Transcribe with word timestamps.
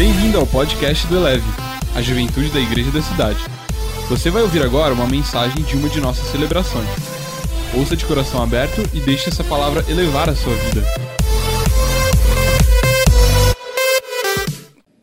Bem-vindo 0.00 0.38
ao 0.38 0.46
podcast 0.46 1.06
do 1.08 1.16
Eleve, 1.16 1.44
a 1.94 2.00
juventude 2.00 2.48
da 2.48 2.58
igreja 2.58 2.90
da 2.90 3.02
cidade. 3.02 3.38
Você 4.08 4.30
vai 4.30 4.40
ouvir 4.40 4.62
agora 4.62 4.94
uma 4.94 5.06
mensagem 5.06 5.62
de 5.62 5.76
uma 5.76 5.90
de 5.90 6.00
nossas 6.00 6.26
celebrações. 6.32 6.88
Ouça 7.76 7.94
de 7.94 8.06
coração 8.06 8.42
aberto 8.42 8.80
e 8.94 9.00
deixe 9.00 9.28
essa 9.28 9.44
palavra 9.44 9.84
elevar 9.90 10.30
a 10.30 10.34
sua 10.34 10.54
vida. 10.54 10.82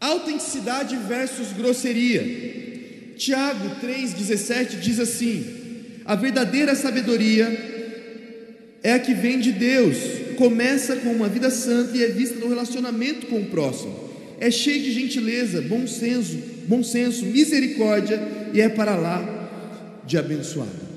Autenticidade 0.02 0.96
versus 1.07 1.54
grosseria. 1.54 3.14
Tiago 3.20 3.75
3,17 3.79 4.79
diz 4.79 5.00
assim: 5.00 5.45
A 6.05 6.16
verdadeira 6.16 6.73
sabedoria 6.73 7.45
é 8.82 8.93
a 8.93 9.00
que 9.00 9.14
vem 9.14 9.39
de 9.39 9.52
Deus, 9.52 9.95
começa 10.39 10.95
com 10.95 11.11
uma 11.11 11.29
vida 11.29 11.52
santa 11.52 11.95
e 11.95 12.04
é 12.04 12.07
vista 12.07 12.39
no 12.39 12.50
relacionamento 12.50 13.27
com 13.27 13.41
o 13.41 13.45
próximo. 13.45 14.07
É 14.39 14.51
cheio 14.51 14.83
de 14.83 14.91
gentileza, 14.91 15.61
bom 15.61 15.87
senso, 15.87 16.37
bom 16.68 16.83
senso, 16.83 17.25
misericórdia 17.25 18.21
e 18.54 18.61
é 18.61 18.69
para 18.69 18.95
lá 18.95 20.01
de 20.05 20.18
abençoado. 20.18 20.87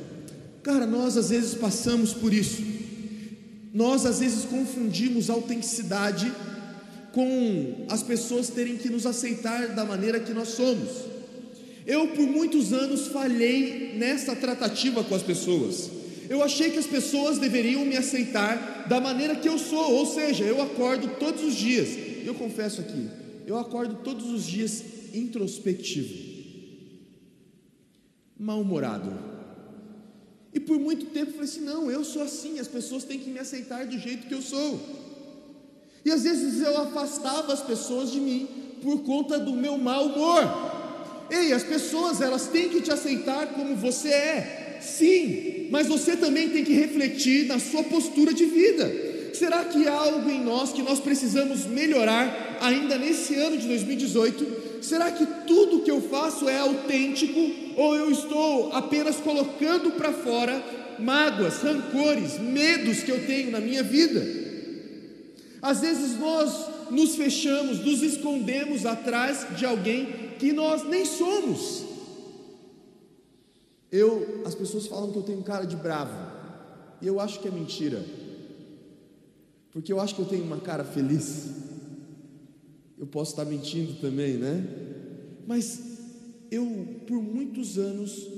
Cara, 0.62 0.86
nós 0.86 1.16
às 1.16 1.30
vezes 1.30 1.54
passamos 1.54 2.12
por 2.12 2.34
isso. 2.34 2.62
Nós 3.72 4.04
às 4.04 4.20
vezes 4.20 4.45
confundimos 4.45 5.30
autenticidade 5.30 6.30
com 7.12 7.86
as 7.88 8.02
pessoas 8.02 8.48
terem 8.48 8.76
que 8.76 8.88
nos 8.88 9.06
aceitar 9.06 9.68
da 9.68 9.84
maneira 9.84 10.20
que 10.20 10.32
nós 10.32 10.48
somos. 10.48 10.90
Eu 11.86 12.09
por 12.09 12.26
muitos 12.26 12.72
anos 12.72 13.09
falhei 13.09 13.95
nessa 13.96 14.36
tratativa 14.36 15.02
com 15.02 15.14
as 15.14 15.22
pessoas. 15.22 15.90
Eu 16.28 16.42
achei 16.42 16.70
que 16.70 16.78
as 16.78 16.86
pessoas 16.86 17.38
deveriam 17.38 17.84
me 17.84 17.96
aceitar 17.96 18.86
da 18.88 19.00
maneira 19.00 19.34
que 19.34 19.48
eu 19.48 19.59
sou, 19.59 19.92
ou 19.95 20.06
seja, 20.06 20.45
eu 20.45 20.62
acordo 20.62 21.09
todos 21.18 21.42
os 21.42 21.56
dias. 21.56 21.88
Eu 22.24 22.34
confesso 22.34 22.80
aqui, 22.80 23.09
eu 23.50 23.59
acordo 23.59 23.96
todos 24.04 24.30
os 24.30 24.45
dias 24.45 24.84
introspectivo, 25.12 26.14
mal-humorado. 28.38 29.12
E 30.54 30.60
por 30.60 30.79
muito 30.79 31.06
tempo 31.06 31.30
eu 31.30 31.32
falei 31.32 31.48
assim: 31.48 31.62
não, 31.62 31.90
eu 31.90 32.04
sou 32.04 32.23
assim, 32.23 32.60
as 32.60 32.68
pessoas 32.68 33.02
têm 33.02 33.18
que 33.18 33.28
me 33.28 33.40
aceitar 33.40 33.87
do 33.87 33.98
jeito 33.98 34.28
que 34.28 34.34
eu 34.34 34.40
sou. 34.40 34.78
E 36.04 36.12
às 36.12 36.23
vezes 36.23 36.60
eu 36.60 36.80
afastava 36.80 37.52
as 37.52 37.60
pessoas 37.60 38.12
de 38.12 38.21
mim 38.21 38.48
por 38.80 39.02
conta 39.02 39.37
do 39.37 39.52
meu 39.52 39.76
mau 39.76 40.06
humor. 40.06 40.45
Ei, 41.28 41.52
as 41.52 41.65
pessoas 41.65 42.21
elas 42.21 42.46
têm 42.46 42.68
que 42.68 42.80
te 42.80 42.93
aceitar 42.93 43.48
como 43.48 43.74
você 43.74 44.10
é, 44.10 44.78
sim, 44.80 45.68
mas 45.73 45.88
você 45.88 46.16
também 46.16 46.51
tem 46.51 46.65
que 46.65 46.73
refletir 46.73 47.46
na 47.46 47.59
sua 47.59 47.82
postura 47.82 48.32
de 48.32 48.45
vida. 48.45 49.09
Será 49.32 49.64
que 49.64 49.86
há 49.86 49.92
algo 49.92 50.28
em 50.28 50.42
nós 50.42 50.73
que 50.73 50.82
nós 50.82 51.00
precisamos 51.00 51.64
melhorar 51.66 52.59
ainda 52.60 52.98
nesse 52.98 53.34
ano 53.34 53.56
de 53.56 53.66
2018? 53.66 54.82
Será 54.82 55.10
que 55.10 55.26
tudo 55.46 55.82
que 55.82 55.90
eu 55.90 56.00
faço 56.00 56.48
é 56.48 56.59
autêntico 56.59 57.38
ou 57.76 57.95
eu 57.95 58.10
estou 58.10 58.72
apenas 58.72 59.16
colocando 59.16 59.92
para 59.92 60.12
fora 60.12 60.62
mágoas, 60.98 61.59
rancores, 61.59 62.38
medos 62.38 63.02
que 63.02 63.10
eu 63.10 63.26
tenho 63.26 63.50
na 63.50 63.60
minha 63.60 63.82
vida? 63.82 64.26
Às 65.62 65.81
vezes 65.81 66.19
nós 66.19 66.66
nos 66.91 67.15
fechamos, 67.15 67.84
nos 67.84 68.03
escondemos 68.03 68.87
atrás 68.87 69.47
de 69.56 69.65
alguém 69.65 70.09
que 70.38 70.53
nós 70.53 70.84
nem 70.84 71.04
somos. 71.04 71.84
Eu, 73.92 74.42
as 74.47 74.54
pessoas 74.54 74.87
falam 74.87 75.10
que 75.10 75.19
eu 75.19 75.22
tenho 75.22 75.42
cara 75.42 75.66
de 75.66 75.76
bravo, 75.76 76.15
e 77.03 77.06
eu 77.06 77.19
acho 77.20 77.41
que 77.41 77.48
é 77.48 77.50
mentira, 77.50 78.04
porque 79.72 79.93
eu 79.93 80.00
acho 80.00 80.15
que 80.15 80.21
eu 80.21 80.26
tenho 80.26 80.44
uma 80.44 80.60
cara 80.60 80.84
feliz. 80.84 81.49
Eu 82.99 83.06
posso 83.06 83.32
estar 83.32 83.44
mentindo 83.44 83.94
também, 83.94 84.34
né? 84.34 84.66
Mas 85.47 85.81
eu, 86.50 86.87
por 87.06 87.22
muitos 87.22 87.78
anos, 87.78 88.28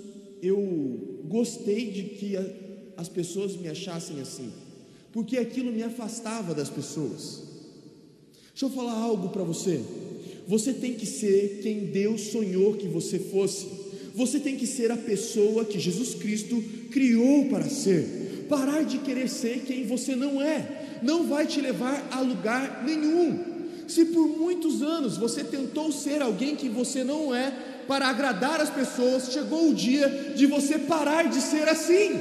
eu 0.42 1.20
gostei 1.24 1.91
de 1.91 2.02
que 2.05 2.36
a, 2.36 2.45
as 2.96 3.08
pessoas 3.08 3.56
me 3.56 3.68
achassem 3.68 4.20
assim, 4.20 4.52
porque 5.12 5.39
aquilo 5.39 5.73
me 5.73 5.83
afastava 5.83 6.55
das 6.55 6.70
pessoas. 6.70 7.42
Deixa 8.51 8.67
eu 8.67 8.70
falar 8.70 8.95
algo 8.95 9.30
para 9.30 9.42
você. 9.42 9.83
Você 10.46 10.73
tem 10.73 10.95
que 10.95 11.06
ser 11.06 11.61
quem 11.62 11.86
Deus 11.86 12.20
sonhou 12.33 12.74
que 12.74 12.86
você 12.86 13.18
fosse 13.18 13.83
você 14.14 14.39
tem 14.39 14.56
que 14.56 14.67
ser 14.67 14.90
a 14.90 14.96
pessoa 14.96 15.64
que 15.64 15.79
Jesus 15.79 16.14
Cristo 16.14 16.62
criou 16.90 17.46
para 17.46 17.68
ser. 17.68 18.46
Parar 18.48 18.83
de 18.83 18.98
querer 18.98 19.29
ser 19.29 19.62
quem 19.67 19.86
você 19.86 20.14
não 20.14 20.42
é, 20.42 20.81
não 21.02 21.24
vai 21.24 21.46
te 21.46 21.61
levar 21.61 22.07
a 22.11 22.20
lugar 22.20 22.83
nenhum. 22.85 23.52
Se 23.89 24.07
por 24.07 24.27
muitos 24.27 24.83
anos 24.83 25.17
você 25.17 25.45
tentou 25.45 25.92
ser 25.92 26.23
alguém 26.23 26.57
que 26.57 26.68
você 26.68 27.05
não 27.05 27.35
é, 27.35 27.52
para 27.86 28.08
agradar 28.08 28.61
as 28.61 28.70
pessoas, 28.70 29.33
chegou 29.33 29.70
o 29.70 29.74
dia 29.74 30.33
de 30.35 30.46
você 30.46 30.79
parar 30.79 31.29
de 31.29 31.41
ser 31.41 31.68
assim. 31.68 32.20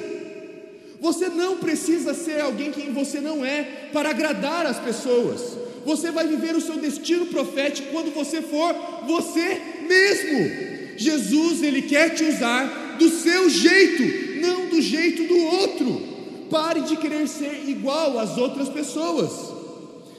Você 1.00 1.30
não 1.30 1.58
precisa 1.58 2.14
ser 2.14 2.42
alguém 2.42 2.72
quem 2.72 2.92
você 2.92 3.20
não 3.20 3.44
é 3.44 3.64
para 3.92 4.10
agradar 4.10 4.66
as 4.66 4.80
pessoas. 4.80 5.58
Você 5.86 6.12
vai 6.12 6.28
viver 6.28 6.56
o 6.56 6.62
seu 6.62 6.78
destino 6.78 7.26
profético 7.28 7.92
quando 7.92 8.14
você 8.14 8.42
for 8.42 8.76
você 9.08 9.62
mesmo. 9.88 10.98
Jesus, 10.98 11.64
ele 11.64 11.82
quer 11.84 12.10
te 12.10 12.24
usar 12.24 12.98
do 13.00 13.10
seu 13.10 13.50
jeito, 13.50 14.42
não 14.42 14.68
do 14.68 14.80
jeito 14.80 15.24
do 15.24 15.38
outro. 15.38 16.11
Pare 16.52 16.82
de 16.82 16.98
querer 16.98 17.30
ser 17.30 17.70
igual 17.70 18.20
às 18.20 18.38
outras 18.38 18.68
pessoas. 18.68 19.32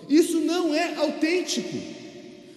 Isso 0.09 0.41
não 0.41 0.75
é 0.75 0.95
autêntico. 0.97 1.77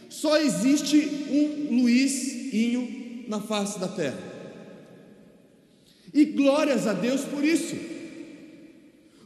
Só 0.09 0.37
existe 0.37 0.97
um 1.29 1.81
Luizinho 1.81 3.25
na 3.27 3.41
face 3.41 3.77
da 3.77 3.89
terra. 3.89 4.17
E 6.13 6.23
glórias 6.23 6.87
a 6.87 6.93
Deus 6.93 7.21
por 7.25 7.43
isso. 7.43 7.75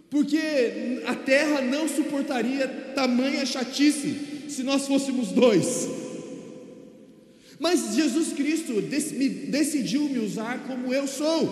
Porque 0.10 1.04
a 1.06 1.14
terra 1.14 1.62
não 1.62 1.88
suportaria 1.88 2.68
tamanha 2.96 3.46
chatice 3.46 4.48
se 4.50 4.64
nós 4.64 4.88
fôssemos 4.88 5.28
dois. 5.28 5.88
Mas 7.60 7.94
Jesus 7.94 8.34
Cristo 8.34 8.82
decidiu 8.82 10.10
me 10.10 10.18
usar 10.18 10.66
como 10.66 10.92
eu 10.92 11.06
sou. 11.06 11.46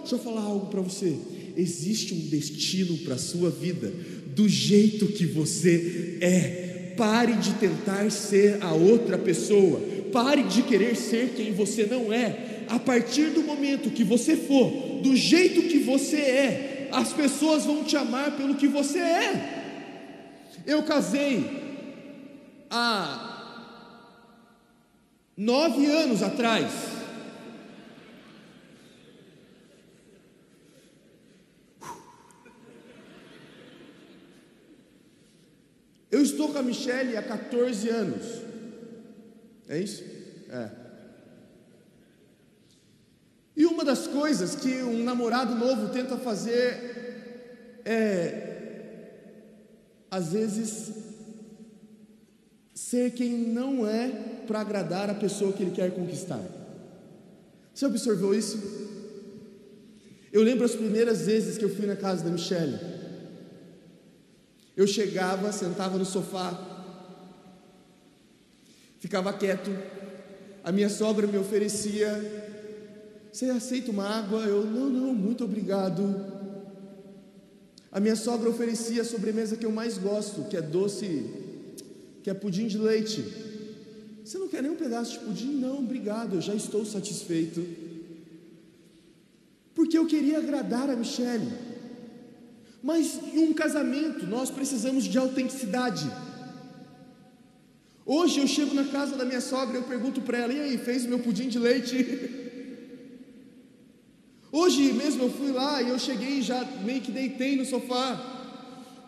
Deixa 0.00 0.16
eu 0.16 0.18
falar 0.18 0.42
algo 0.42 0.66
para 0.66 0.82
você. 0.82 1.16
Existe 1.56 2.14
um 2.14 2.28
destino 2.28 2.96
para 2.98 3.14
a 3.14 3.18
sua 3.18 3.50
vida, 3.50 3.92
do 4.34 4.48
jeito 4.48 5.06
que 5.06 5.26
você 5.26 6.18
é. 6.20 6.94
Pare 6.96 7.34
de 7.34 7.54
tentar 7.54 8.10
ser 8.10 8.62
a 8.62 8.72
outra 8.72 9.16
pessoa. 9.18 9.80
Pare 10.12 10.42
de 10.42 10.62
querer 10.62 10.96
ser 10.96 11.32
quem 11.34 11.52
você 11.52 11.86
não 11.86 12.12
é. 12.12 12.64
A 12.68 12.78
partir 12.78 13.30
do 13.30 13.42
momento 13.42 13.90
que 13.90 14.04
você 14.04 14.36
for 14.36 15.00
do 15.02 15.16
jeito 15.16 15.62
que 15.62 15.78
você 15.78 16.16
é, 16.16 16.88
as 16.92 17.12
pessoas 17.12 17.64
vão 17.64 17.82
te 17.82 17.96
amar 17.96 18.36
pelo 18.36 18.54
que 18.54 18.68
você 18.68 18.98
é. 18.98 20.52
Eu 20.66 20.82
casei 20.82 21.44
há 22.70 23.32
Nove 25.36 25.86
anos 25.86 26.22
atrás, 26.22 26.70
eu 36.10 36.20
estou 36.20 36.41
com 36.52 36.58
a 36.58 36.62
Michelle 36.62 37.16
há 37.16 37.22
14 37.22 37.88
anos. 37.88 38.42
É 39.68 39.78
isso? 39.78 40.04
É. 40.50 40.70
E 43.56 43.66
uma 43.66 43.84
das 43.84 44.06
coisas 44.06 44.54
que 44.54 44.82
um 44.82 45.02
namorado 45.02 45.54
novo 45.54 45.88
tenta 45.90 46.16
fazer 46.16 47.82
é, 47.84 48.52
às 50.10 50.32
vezes, 50.32 50.90
ser 52.74 53.12
quem 53.12 53.32
não 53.32 53.86
é 53.86 54.08
para 54.46 54.60
agradar 54.60 55.10
a 55.10 55.14
pessoa 55.14 55.52
que 55.52 55.62
ele 55.62 55.70
quer 55.70 55.90
conquistar. 55.92 56.42
Você 57.74 57.86
observou 57.86 58.34
isso? 58.34 58.58
Eu 60.32 60.42
lembro 60.42 60.64
as 60.64 60.74
primeiras 60.74 61.22
vezes 61.22 61.58
que 61.58 61.64
eu 61.64 61.74
fui 61.74 61.86
na 61.86 61.96
casa 61.96 62.24
da 62.24 62.30
Michelle. 62.30 62.78
Eu 64.82 64.86
chegava, 64.88 65.52
sentava 65.52 65.96
no 65.96 66.04
sofá, 66.04 66.60
ficava 68.98 69.32
quieto. 69.32 69.70
A 70.64 70.72
minha 70.72 70.88
sogra 70.88 71.24
me 71.24 71.38
oferecia: 71.38 72.10
Você 73.30 73.44
aceita 73.44 73.92
uma 73.92 74.04
água? 74.04 74.40
Eu, 74.40 74.66
não, 74.66 74.90
não, 74.90 75.14
muito 75.14 75.44
obrigado. 75.44 76.02
A 77.92 78.00
minha 78.00 78.16
sogra 78.16 78.50
oferecia 78.50 79.02
a 79.02 79.04
sobremesa 79.04 79.56
que 79.56 79.64
eu 79.64 79.70
mais 79.70 79.98
gosto, 79.98 80.48
que 80.48 80.56
é 80.56 80.60
doce, 80.60 81.30
que 82.24 82.28
é 82.28 82.34
pudim 82.34 82.66
de 82.66 82.76
leite. 82.76 83.22
Você 84.24 84.36
não 84.36 84.48
quer 84.48 84.64
nem 84.64 84.72
um 84.72 84.76
pedaço 84.76 85.12
de 85.12 85.24
pudim? 85.26 85.60
Não, 85.60 85.78
obrigado, 85.78 86.34
eu 86.34 86.40
já 86.40 86.56
estou 86.56 86.84
satisfeito. 86.84 87.64
Porque 89.76 89.96
eu 89.96 90.06
queria 90.06 90.38
agradar 90.38 90.90
a 90.90 90.96
Michelle. 90.96 91.71
Mas 92.82 93.20
em 93.32 93.38
um 93.38 93.52
casamento 93.52 94.26
nós 94.26 94.50
precisamos 94.50 95.04
de 95.04 95.16
autenticidade. 95.16 96.10
Hoje 98.04 98.40
eu 98.40 98.48
chego 98.48 98.74
na 98.74 98.84
casa 98.84 99.16
da 99.16 99.24
minha 99.24 99.40
sogra 99.40 99.76
e 99.76 99.80
eu 99.80 99.84
pergunto 99.84 100.20
para 100.20 100.38
ela: 100.38 100.52
e 100.52 100.60
aí, 100.60 100.78
fez 100.78 101.04
o 101.04 101.08
meu 101.08 101.20
pudim 101.20 101.48
de 101.48 101.58
leite? 101.58 101.96
Hoje 104.50 104.92
mesmo 104.92 105.22
eu 105.22 105.30
fui 105.30 105.50
lá 105.50 105.80
e 105.80 105.88
eu 105.88 105.98
cheguei 105.98 106.40
e 106.40 106.42
já 106.42 106.62
meio 106.84 107.00
que 107.00 107.10
deitei 107.10 107.56
no 107.56 107.64
sofá, 107.64 108.20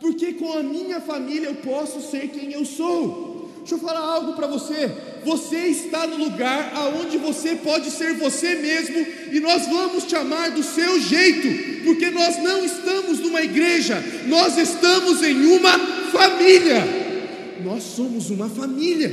porque 0.00 0.32
com 0.34 0.56
a 0.56 0.62
minha 0.62 1.02
família 1.02 1.48
eu 1.48 1.56
posso 1.56 2.00
ser 2.00 2.28
quem 2.28 2.52
eu 2.52 2.64
sou. 2.64 3.50
Deixa 3.58 3.74
eu 3.74 3.78
falar 3.78 4.00
algo 4.00 4.34
para 4.34 4.46
você. 4.46 5.13
Você 5.24 5.56
está 5.68 6.06
no 6.06 6.16
lugar 6.16 6.72
aonde 6.74 7.18
você 7.18 7.56
pode 7.56 7.90
ser 7.90 8.14
você 8.14 8.54
mesmo 8.56 9.06
e 9.32 9.40
nós 9.40 9.66
vamos 9.66 10.04
te 10.04 10.14
amar 10.14 10.50
do 10.50 10.62
seu 10.62 11.00
jeito, 11.00 11.84
porque 11.84 12.10
nós 12.10 12.42
não 12.42 12.64
estamos 12.64 13.20
numa 13.20 13.42
igreja, 13.42 14.02
nós 14.26 14.58
estamos 14.58 15.22
em 15.22 15.46
uma 15.46 15.78
família. 16.12 16.82
Nós 17.64 17.82
somos 17.82 18.30
uma 18.30 18.48
família. 18.48 19.10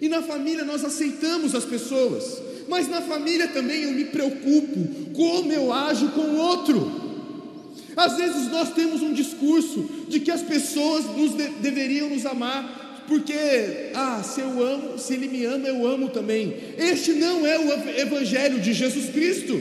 E 0.00 0.08
na 0.08 0.22
família 0.22 0.64
nós 0.64 0.84
aceitamos 0.84 1.54
as 1.54 1.64
pessoas 1.64 2.46
mas 2.68 2.88
na 2.88 3.00
família 3.00 3.48
também 3.48 3.82
eu 3.82 3.92
me 3.92 4.04
preocupo 4.06 5.12
como 5.14 5.52
eu 5.52 5.72
ajo 5.72 6.08
com 6.10 6.20
o 6.20 6.36
outro. 6.36 7.06
Às 7.96 8.16
vezes 8.16 8.50
nós 8.50 8.74
temos 8.74 9.02
um 9.02 9.12
discurso 9.12 9.88
de 10.08 10.20
que 10.20 10.30
as 10.30 10.42
pessoas 10.42 11.04
nos 11.16 11.32
de, 11.32 11.48
deveriam 11.60 12.10
nos 12.10 12.26
amar, 12.26 12.85
porque, 13.08 13.90
ah, 13.94 14.22
se 14.22 14.40
eu 14.40 14.62
amo, 14.62 14.98
se 14.98 15.14
ele 15.14 15.28
me 15.28 15.44
ama, 15.44 15.68
eu 15.68 15.86
amo 15.86 16.08
também. 16.08 16.54
Este 16.78 17.12
não 17.12 17.46
é 17.46 17.58
o 17.58 18.00
evangelho 18.00 18.60
de 18.60 18.72
Jesus 18.72 19.10
Cristo. 19.10 19.60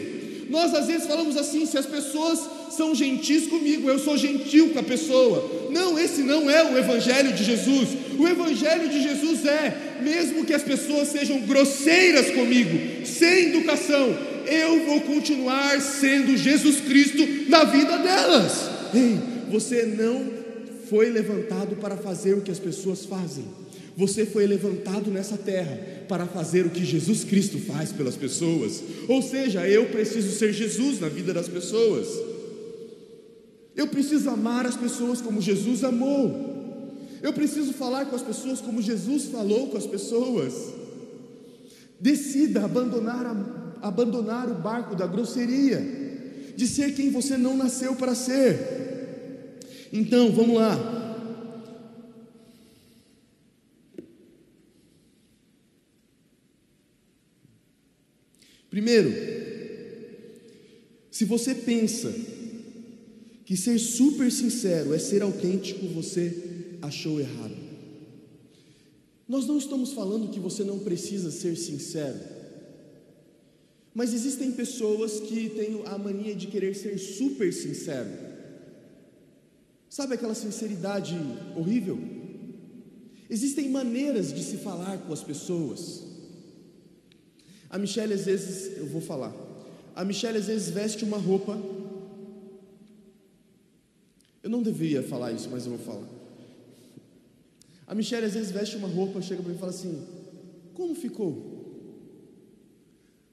Nós 0.50 0.74
às 0.74 0.88
vezes 0.88 1.08
falamos 1.08 1.38
assim: 1.38 1.66
se 1.66 1.78
as 1.78 1.86
pessoas 1.86 2.40
são 2.76 2.94
gentis 2.94 3.48
comigo, 3.48 3.90
eu 3.90 3.98
sou 3.98 4.18
gentil 4.18 4.70
com 4.70 4.80
a 4.80 4.84
pessoa. 4.84 5.70
Não, 5.72 5.98
esse 5.98 6.22
não 6.22 6.50
é 6.50 6.64
o 6.64 6.78
Evangelho 6.78 7.34
de 7.34 7.44
Jesus. 7.44 7.90
O 8.18 8.28
Evangelho 8.28 8.90
de 8.90 9.02
Jesus 9.02 9.46
é, 9.46 10.00
mesmo 10.02 10.46
que 10.46 10.54
as 10.54 10.64
pessoas 10.64 11.10
sejam 11.10 11.40
grosseiras 11.42 12.32
comigo, 12.32 13.06
sem 13.06 13.50
educação, 13.50 14.16
eu 14.46 14.86
vou 14.86 15.02
continuar 15.02 15.82
sendo 15.82 16.38
Jesus 16.38 16.80
Cristo 16.82 17.50
na 17.50 17.64
vida 17.64 17.98
delas. 17.98 18.70
Ei, 18.94 19.18
você 19.50 19.84
não 19.98 20.45
foi 20.90 21.10
levantado 21.10 21.76
para 21.76 21.98
fazer 21.98 22.34
o 22.34 22.42
que 22.42 22.52
as 22.52 22.60
pessoas 22.60 23.06
fazem. 23.06 23.46
Você 23.98 24.26
foi 24.26 24.46
levantado 24.46 25.10
nessa 25.10 25.38
terra 25.38 25.80
para 26.08 26.26
fazer 26.26 26.66
o 26.66 26.70
que 26.70 26.84
Jesus 26.84 27.24
Cristo 27.24 27.58
faz 27.60 27.92
pelas 27.92 28.16
pessoas. 28.16 28.84
Ou 29.08 29.22
seja, 29.22 29.68
eu 29.68 29.86
preciso 29.86 30.38
ser 30.38 30.52
Jesus 30.52 31.00
na 31.00 31.08
vida 31.08 31.34
das 31.34 31.48
pessoas. 31.48 32.08
Eu 33.76 33.88
preciso 33.88 34.30
amar 34.30 34.66
as 34.66 34.76
pessoas 34.76 35.22
como 35.22 35.42
Jesus 35.42 35.84
amou. 35.84 36.54
Eu 37.22 37.34
preciso 37.34 37.74
falar 37.74 38.06
com 38.06 38.16
as 38.16 38.22
pessoas 38.22 38.62
como 38.62 38.82
Jesus 38.82 39.26
falou 39.26 39.68
com 39.70 39.78
as 39.78 39.88
pessoas. 39.88 40.54
Decida 42.00 42.66
abandonar, 42.66 43.78
abandonar 43.82 44.50
o 44.50 44.56
barco 44.56 44.96
da 44.96 45.08
grosseria, 45.08 45.82
de 46.56 46.68
ser 46.68 46.94
quem 46.94 47.10
você 47.10 47.38
não 47.38 47.56
nasceu 47.56 47.96
para 47.96 48.14
ser. 48.14 48.86
Então, 49.98 50.30
vamos 50.30 50.58
lá. 50.58 50.76
Primeiro, 58.70 59.10
se 61.10 61.24
você 61.24 61.56
pensa 61.56 62.14
que 63.46 63.56
ser 63.56 63.80
super 63.80 64.30
sincero 64.30 64.94
é 64.94 65.00
ser 65.00 65.22
autêntico, 65.22 65.88
você 65.88 66.78
achou 66.82 67.22
errado. 67.22 67.56
Nós 69.26 69.48
não 69.48 69.58
estamos 69.58 69.94
falando 69.94 70.30
que 70.30 70.42
você 70.42 70.66
não 70.66 70.80
precisa 70.80 71.32
ser 71.32 71.56
sincero, 71.56 72.20
mas 73.94 74.14
existem 74.14 74.52
pessoas 74.52 75.22
que 75.22 75.50
têm 75.52 75.84
a 75.86 75.98
mania 75.98 76.36
de 76.36 76.48
querer 76.48 76.76
ser 76.76 76.98
super 76.98 77.54
sincero. 77.54 78.25
Sabe 79.98 80.16
aquela 80.16 80.36
sinceridade 80.36 81.16
horrível? 81.56 81.98
Existem 83.30 83.70
maneiras 83.70 84.34
de 84.34 84.44
se 84.44 84.58
falar 84.58 84.98
com 84.98 85.14
as 85.14 85.24
pessoas. 85.24 86.04
A 87.70 87.78
Michelle 87.78 88.14
às 88.14 88.26
vezes, 88.26 88.78
eu 88.78 88.88
vou 88.88 89.00
falar, 89.00 89.34
a 89.96 90.04
Michelle 90.04 90.38
às 90.38 90.48
vezes 90.48 90.70
veste 90.70 91.06
uma 91.06 91.18
roupa 91.18 91.58
eu 94.44 94.50
não 94.50 94.62
deveria 94.62 95.02
falar 95.02 95.32
isso, 95.32 95.48
mas 95.50 95.66
eu 95.66 95.72
vou 95.76 95.80
falar. 95.80 96.08
A 97.88 97.96
Michelle 97.96 98.26
às 98.26 98.34
vezes 98.34 98.52
veste 98.52 98.76
uma 98.76 98.90
roupa, 98.90 99.22
chega 99.22 99.42
para 99.42 99.50
mim 99.50 99.58
e 99.58 99.60
fala 99.60 99.72
assim: 99.72 100.06
Como 100.74 100.94
ficou? 100.94 101.32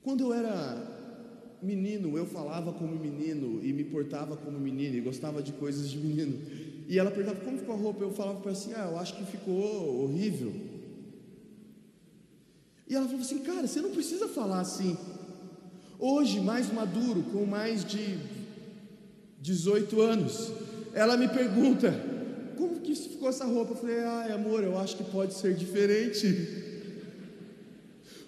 Quando 0.00 0.20
eu 0.22 0.32
era 0.32 0.91
menino, 1.62 2.16
eu 2.16 2.26
falava 2.26 2.72
como 2.72 2.96
menino 2.96 3.60
e 3.62 3.72
me 3.72 3.84
portava 3.84 4.36
como 4.36 4.58
menino 4.58 4.96
e 4.96 5.00
gostava 5.00 5.42
de 5.42 5.52
coisas 5.52 5.90
de 5.90 5.98
menino. 5.98 6.40
E 6.88 6.98
ela 6.98 7.10
perguntava 7.10 7.44
como 7.44 7.58
ficou 7.58 7.74
a 7.74 7.78
roupa, 7.78 8.02
eu 8.02 8.12
falava 8.12 8.40
para 8.40 8.52
assim: 8.52 8.72
Ah, 8.74 8.88
eu 8.90 8.98
acho 8.98 9.16
que 9.16 9.24
ficou 9.24 10.04
horrível. 10.04 10.52
E 12.88 12.94
ela 12.94 13.06
falou 13.06 13.20
assim: 13.20 13.38
Cara, 13.38 13.66
você 13.66 13.80
não 13.80 13.90
precisa 13.90 14.28
falar 14.28 14.60
assim. 14.60 14.96
Hoje, 15.98 16.40
mais 16.40 16.72
maduro, 16.72 17.22
com 17.32 17.46
mais 17.46 17.84
de 17.84 18.18
18 19.40 20.00
anos, 20.00 20.52
ela 20.92 21.16
me 21.16 21.28
pergunta: 21.28 21.94
como 22.56 22.80
que 22.80 22.94
ficou 22.94 23.28
essa 23.28 23.44
roupa? 23.44 23.72
Eu 23.72 23.76
falei: 23.76 23.98
ai, 24.00 24.32
amor, 24.32 24.62
eu 24.62 24.78
acho 24.78 24.96
que 24.96 25.04
pode 25.04 25.34
ser 25.34 25.54
diferente. 25.54 26.60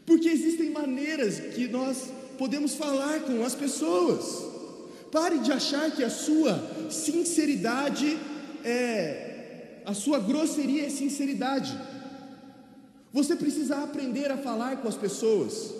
Porque 0.06 0.28
existem 0.28 0.70
maneiras 0.70 1.40
que 1.40 1.66
nós 1.68 2.12
podemos 2.38 2.74
falar 2.74 3.20
com 3.20 3.44
as 3.44 3.54
pessoas. 3.54 4.44
Pare 5.10 5.38
de 5.38 5.52
achar 5.52 5.90
que 5.90 6.02
a 6.02 6.10
sua 6.10 6.60
sinceridade 6.90 8.18
é 8.64 9.30
a 9.84 9.92
sua 9.92 10.18
grosseria 10.18 10.86
é 10.86 10.90
sinceridade. 10.90 11.78
Você 13.12 13.36
precisa 13.36 13.76
aprender 13.82 14.30
a 14.30 14.38
falar 14.38 14.78
com 14.78 14.88
as 14.88 14.96
pessoas. 14.96 15.72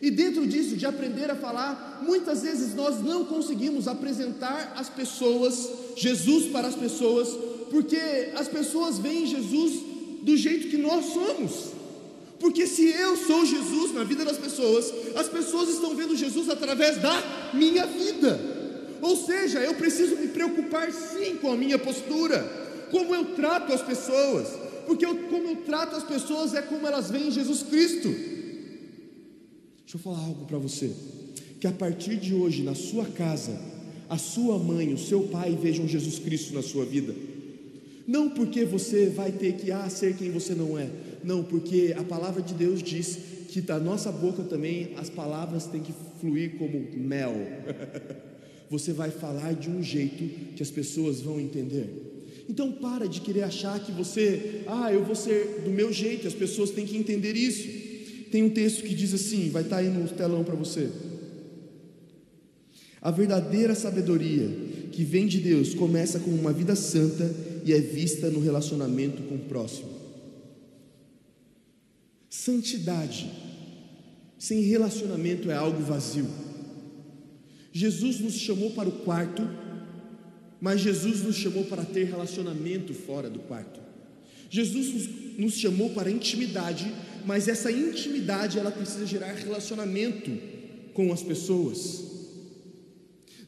E 0.00 0.10
dentro 0.10 0.46
disso, 0.46 0.76
de 0.76 0.86
aprender 0.86 1.30
a 1.30 1.36
falar, 1.36 2.02
muitas 2.02 2.42
vezes 2.42 2.74
nós 2.74 3.02
não 3.02 3.24
conseguimos 3.24 3.86
apresentar 3.86 4.74
as 4.76 4.88
pessoas, 4.88 5.70
Jesus 5.96 6.46
para 6.46 6.68
as 6.68 6.74
pessoas, 6.74 7.28
porque 7.70 8.32
as 8.34 8.48
pessoas 8.48 8.98
veem 8.98 9.26
Jesus 9.26 9.80
do 10.22 10.36
jeito 10.36 10.68
que 10.68 10.76
nós 10.76 11.06
somos. 11.06 11.72
Porque 12.54 12.68
se 12.68 12.88
eu 12.88 13.16
sou 13.16 13.44
Jesus 13.44 13.92
na 13.92 14.04
vida 14.04 14.24
das 14.24 14.38
pessoas, 14.38 14.94
as 15.16 15.28
pessoas 15.28 15.70
estão 15.70 15.96
vendo 15.96 16.14
Jesus 16.14 16.48
através 16.48 17.02
da 17.02 17.50
minha 17.52 17.84
vida. 17.84 18.38
Ou 19.02 19.16
seja, 19.16 19.58
eu 19.58 19.74
preciso 19.74 20.14
me 20.14 20.28
preocupar 20.28 20.92
sim 20.92 21.34
com 21.34 21.50
a 21.50 21.56
minha 21.56 21.80
postura, 21.80 22.38
como 22.92 23.12
eu 23.12 23.34
trato 23.34 23.72
as 23.72 23.82
pessoas, 23.82 24.50
porque 24.86 25.04
eu, 25.04 25.16
como 25.24 25.48
eu 25.48 25.56
trato 25.66 25.96
as 25.96 26.04
pessoas 26.04 26.54
é 26.54 26.62
como 26.62 26.86
elas 26.86 27.10
veem 27.10 27.28
Jesus 27.28 27.64
Cristo. 27.64 28.08
Deixa 28.08 29.96
eu 29.96 29.98
falar 29.98 30.20
algo 30.20 30.46
para 30.46 30.58
você. 30.58 30.92
Que 31.58 31.66
a 31.66 31.72
partir 31.72 32.14
de 32.14 32.36
hoje, 32.36 32.62
na 32.62 32.76
sua 32.76 33.04
casa, 33.04 33.60
a 34.08 34.16
sua 34.16 34.60
mãe, 34.60 34.94
o 34.94 34.98
seu 34.98 35.22
pai 35.24 35.58
vejam 35.60 35.88
Jesus 35.88 36.20
Cristo 36.20 36.54
na 36.54 36.62
sua 36.62 36.84
vida. 36.84 37.12
Não 38.06 38.30
porque 38.30 38.64
você 38.64 39.06
vai 39.06 39.32
ter 39.32 39.54
que 39.54 39.72
ah, 39.72 39.88
ser 39.88 40.14
quem 40.14 40.30
você 40.30 40.54
não 40.54 40.78
é. 40.78 40.88
Não, 41.24 41.42
porque 41.42 41.94
a 41.96 42.04
palavra 42.04 42.42
de 42.42 42.54
Deus 42.54 42.82
diz 42.82 43.18
que 43.48 43.60
da 43.60 43.80
nossa 43.80 44.12
boca 44.12 44.42
também 44.42 44.90
as 44.96 45.08
palavras 45.08 45.66
têm 45.66 45.80
que 45.80 45.94
fluir 46.20 46.56
como 46.58 46.86
mel. 46.96 47.34
você 48.68 48.92
vai 48.92 49.10
falar 49.10 49.54
de 49.54 49.70
um 49.70 49.82
jeito 49.82 50.54
que 50.54 50.62
as 50.62 50.70
pessoas 50.70 51.20
vão 51.20 51.40
entender. 51.40 51.88
Então 52.48 52.72
para 52.72 53.08
de 53.08 53.20
querer 53.20 53.44
achar 53.44 53.80
que 53.80 53.90
você, 53.90 54.62
ah, 54.66 54.92
eu 54.92 55.04
vou 55.04 55.14
ser 55.14 55.62
do 55.64 55.70
meu 55.70 55.92
jeito, 55.92 56.26
as 56.26 56.34
pessoas 56.34 56.70
têm 56.70 56.84
que 56.84 56.96
entender 56.96 57.34
isso. 57.34 57.68
Tem 58.30 58.42
um 58.42 58.50
texto 58.50 58.82
que 58.82 58.94
diz 58.94 59.14
assim, 59.14 59.48
vai 59.48 59.62
estar 59.62 59.76
tá 59.76 59.82
aí 59.82 59.88
no 59.88 60.06
telão 60.08 60.44
para 60.44 60.54
você. 60.54 60.90
A 63.00 63.10
verdadeira 63.10 63.74
sabedoria 63.74 64.48
que 64.90 65.04
vem 65.04 65.26
de 65.26 65.38
Deus 65.38 65.74
começa 65.74 66.18
com 66.18 66.30
uma 66.30 66.52
vida 66.52 66.74
santa 66.74 67.32
e 67.64 67.72
é 67.72 67.80
vista 67.80 68.30
no 68.30 68.40
relacionamento 68.40 69.22
com 69.22 69.36
o 69.36 69.40
próximo. 69.40 70.03
Santidade 72.44 73.30
sem 74.38 74.60
relacionamento 74.64 75.50
é 75.50 75.54
algo 75.54 75.82
vazio. 75.82 76.28
Jesus 77.72 78.20
nos 78.20 78.34
chamou 78.34 78.72
para 78.72 78.86
o 78.86 78.92
quarto, 78.92 79.40
mas 80.60 80.82
Jesus 80.82 81.22
nos 81.22 81.36
chamou 81.36 81.64
para 81.64 81.86
ter 81.86 82.04
relacionamento 82.04 82.92
fora 82.92 83.30
do 83.30 83.38
quarto. 83.38 83.80
Jesus 84.50 84.92
nos, 84.92 85.38
nos 85.38 85.54
chamou 85.54 85.88
para 85.94 86.10
intimidade, 86.10 86.94
mas 87.24 87.48
essa 87.48 87.72
intimidade 87.72 88.58
ela 88.58 88.70
precisa 88.70 89.06
gerar 89.06 89.32
relacionamento 89.32 90.30
com 90.92 91.14
as 91.14 91.22
pessoas. 91.22 92.04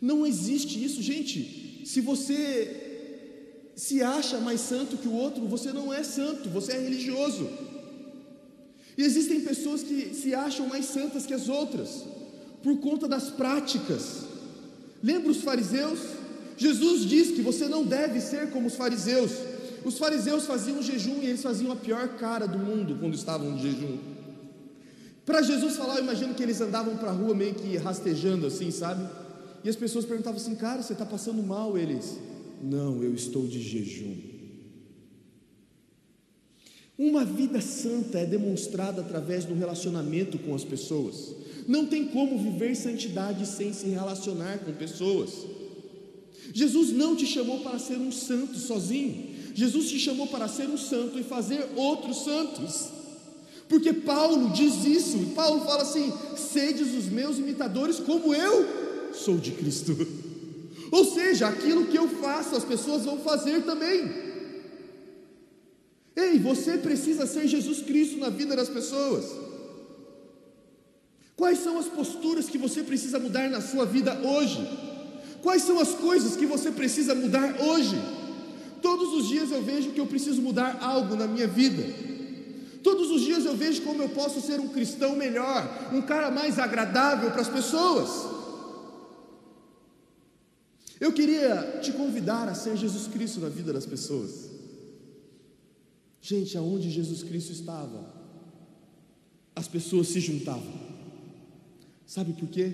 Não 0.01 0.25
existe 0.25 0.83
isso, 0.83 1.03
gente. 1.03 1.83
Se 1.85 2.01
você 2.01 3.75
se 3.77 4.01
acha 4.01 4.41
mais 4.41 4.63
santo 4.63 4.97
que 4.97 5.07
o 5.07 5.13
outro, 5.13 5.47
você 5.47 5.71
não 5.71 5.93
é 5.93 6.03
santo, 6.03 6.49
você 6.49 6.73
é 6.73 6.81
religioso. 6.81 7.66
E 8.97 9.03
existem 9.03 9.41
pessoas 9.41 9.83
que 9.83 10.15
se 10.15 10.35
acham 10.35 10.67
mais 10.67 10.87
santas 10.87 11.27
que 11.27 11.35
as 11.35 11.49
outras, 11.49 12.05
por 12.63 12.79
conta 12.79 13.07
das 13.07 13.29
práticas. 13.31 14.25
Lembra 15.03 15.31
os 15.31 15.43
fariseus? 15.43 15.99
Jesus 16.57 17.05
diz 17.05 17.31
que 17.33 17.43
você 17.43 17.69
não 17.69 17.85
deve 17.85 18.21
ser 18.21 18.51
como 18.51 18.69
os 18.69 18.75
fariseus. 18.75 19.33
Os 19.85 19.99
fariseus 19.99 20.47
faziam 20.47 20.83
jejum 20.83 21.21
e 21.23 21.27
eles 21.27 21.43
faziam 21.43 21.71
a 21.71 21.77
pior 21.77 22.09
cara 22.17 22.47
do 22.47 22.59
mundo 22.59 22.97
quando 22.99 23.15
estavam 23.15 23.55
de 23.55 23.71
jejum. 23.71 23.99
Para 25.25 25.43
Jesus 25.43 25.77
falar, 25.77 25.97
eu 25.97 26.05
imagino 26.05 26.35
que 26.35 26.43
eles 26.43 26.61
andavam 26.61 26.97
para 26.97 27.11
a 27.11 27.13
rua 27.13 27.35
meio 27.35 27.55
que 27.55 27.77
rastejando 27.77 28.47
assim, 28.47 28.71
sabe? 28.71 29.07
E 29.63 29.69
as 29.69 29.77
pessoas 29.77 30.05
perguntavam 30.05 30.41
assim: 30.41 30.55
Cara, 30.55 30.83
você 30.83 30.93
está 30.93 31.05
passando 31.05 31.43
mal? 31.43 31.77
Eles, 31.77 32.17
Não, 32.63 33.03
eu 33.03 33.13
estou 33.13 33.47
de 33.47 33.61
jejum. 33.61 34.36
Uma 36.99 37.25
vida 37.25 37.61
santa 37.61 38.19
é 38.19 38.25
demonstrada 38.25 39.03
através 39.03 39.45
do 39.45 39.55
relacionamento 39.55 40.39
com 40.39 40.55
as 40.55 40.65
pessoas. 40.65 41.35
Não 41.69 41.85
tem 41.85 42.07
como 42.07 42.39
viver 42.39 42.75
santidade 42.75 43.47
sem 43.47 43.73
se 43.73 43.89
relacionar 43.89 44.61
com 44.61 44.73
pessoas. 44.73 45.31
Jesus 46.55 46.93
não 46.93 47.15
te 47.15 47.27
chamou 47.27 47.61
para 47.61 47.79
ser 47.79 47.99
um 47.99 48.11
santo 48.11 48.59
sozinho. 48.59 49.35
Jesus 49.55 49.91
te 49.91 49.99
chamou 49.99 50.27
para 50.27 50.49
ser 50.49 50.69
um 50.69 50.79
santo 50.79 51.19
e 51.19 51.23
fazer 51.23 51.67
outros 51.77 52.25
santos. 52.25 52.89
Porque 53.69 53.93
Paulo 53.93 54.51
diz 54.51 54.85
isso. 54.85 55.19
Paulo 55.35 55.65
fala 55.67 55.83
assim: 55.83 56.13
"Sedes 56.37 56.95
os 56.95 57.07
meus 57.07 57.37
imitadores 57.37 57.99
como 57.99 58.35
eu 58.35 59.13
sou 59.13 59.37
de 59.37 59.51
Cristo". 59.51 59.95
Ou 60.91 61.05
seja, 61.05 61.49
aquilo 61.49 61.87
que 61.89 61.99
eu 61.99 62.09
faço, 62.09 62.55
as 62.55 62.65
pessoas 62.65 63.05
vão 63.05 63.19
fazer 63.19 63.65
também. 63.65 64.26
Ei, 66.17 66.39
você 66.39 66.79
precisa 66.79 67.27
ser 67.27 67.47
Jesus 67.47 67.83
Cristo 67.83 68.17
na 68.19 68.31
vida 68.31 68.57
das 68.57 68.71
pessoas. 68.71 69.27
Quais 71.37 71.59
são 71.59 71.79
as 71.79 71.87
posturas 71.87 72.49
que 72.49 72.57
você 72.57 72.83
precisa 72.83 73.19
mudar 73.19 73.51
na 73.51 73.61
sua 73.61 73.85
vida 73.85 74.19
hoje? 74.21 74.67
Quais 75.43 75.63
são 75.63 75.79
as 75.79 75.91
coisas 75.91 76.35
que 76.35 76.47
você 76.47 76.71
precisa 76.71 77.15
mudar 77.15 77.61
hoje? 77.61 77.97
Todos 78.81 79.13
os 79.13 79.29
dias 79.29 79.51
eu 79.51 79.63
vejo 79.63 79.91
que 79.91 80.01
eu 80.01 80.07
preciso 80.07 80.41
mudar 80.41 80.79
algo 80.81 81.15
na 81.15 81.27
minha 81.27 81.47
vida. 81.47 81.85
Todos 82.83 83.11
os 83.11 83.21
dias 83.21 83.45
eu 83.45 83.55
vejo 83.55 83.83
como 83.83 84.03
eu 84.03 84.09
posso 84.09 84.41
ser 84.41 84.59
um 84.59 84.69
cristão 84.69 85.15
melhor, 85.15 85.91
um 85.93 86.01
cara 86.01 86.31
mais 86.31 86.59
agradável 86.59 87.31
para 87.31 87.43
as 87.43 87.49
pessoas. 87.49 88.09
Eu 90.99 91.13
queria 91.13 91.81
te 91.83 91.93
convidar 91.93 92.49
a 92.49 92.55
ser 92.55 92.77
Jesus 92.77 93.07
Cristo 93.09 93.41
na 93.41 93.51
vida 93.51 93.71
das 93.71 93.85
pessoas. 93.85 94.56
Gente, 96.27 96.59
aonde 96.59 96.91
Jesus 96.91 97.23
Cristo 97.23 97.53
estava, 97.53 98.05
as 99.55 99.69
pessoas 99.69 100.09
se 100.09 100.19
juntavam. 100.19 100.75
Sabe 102.05 102.33
por 102.33 102.49
quê? 102.49 102.73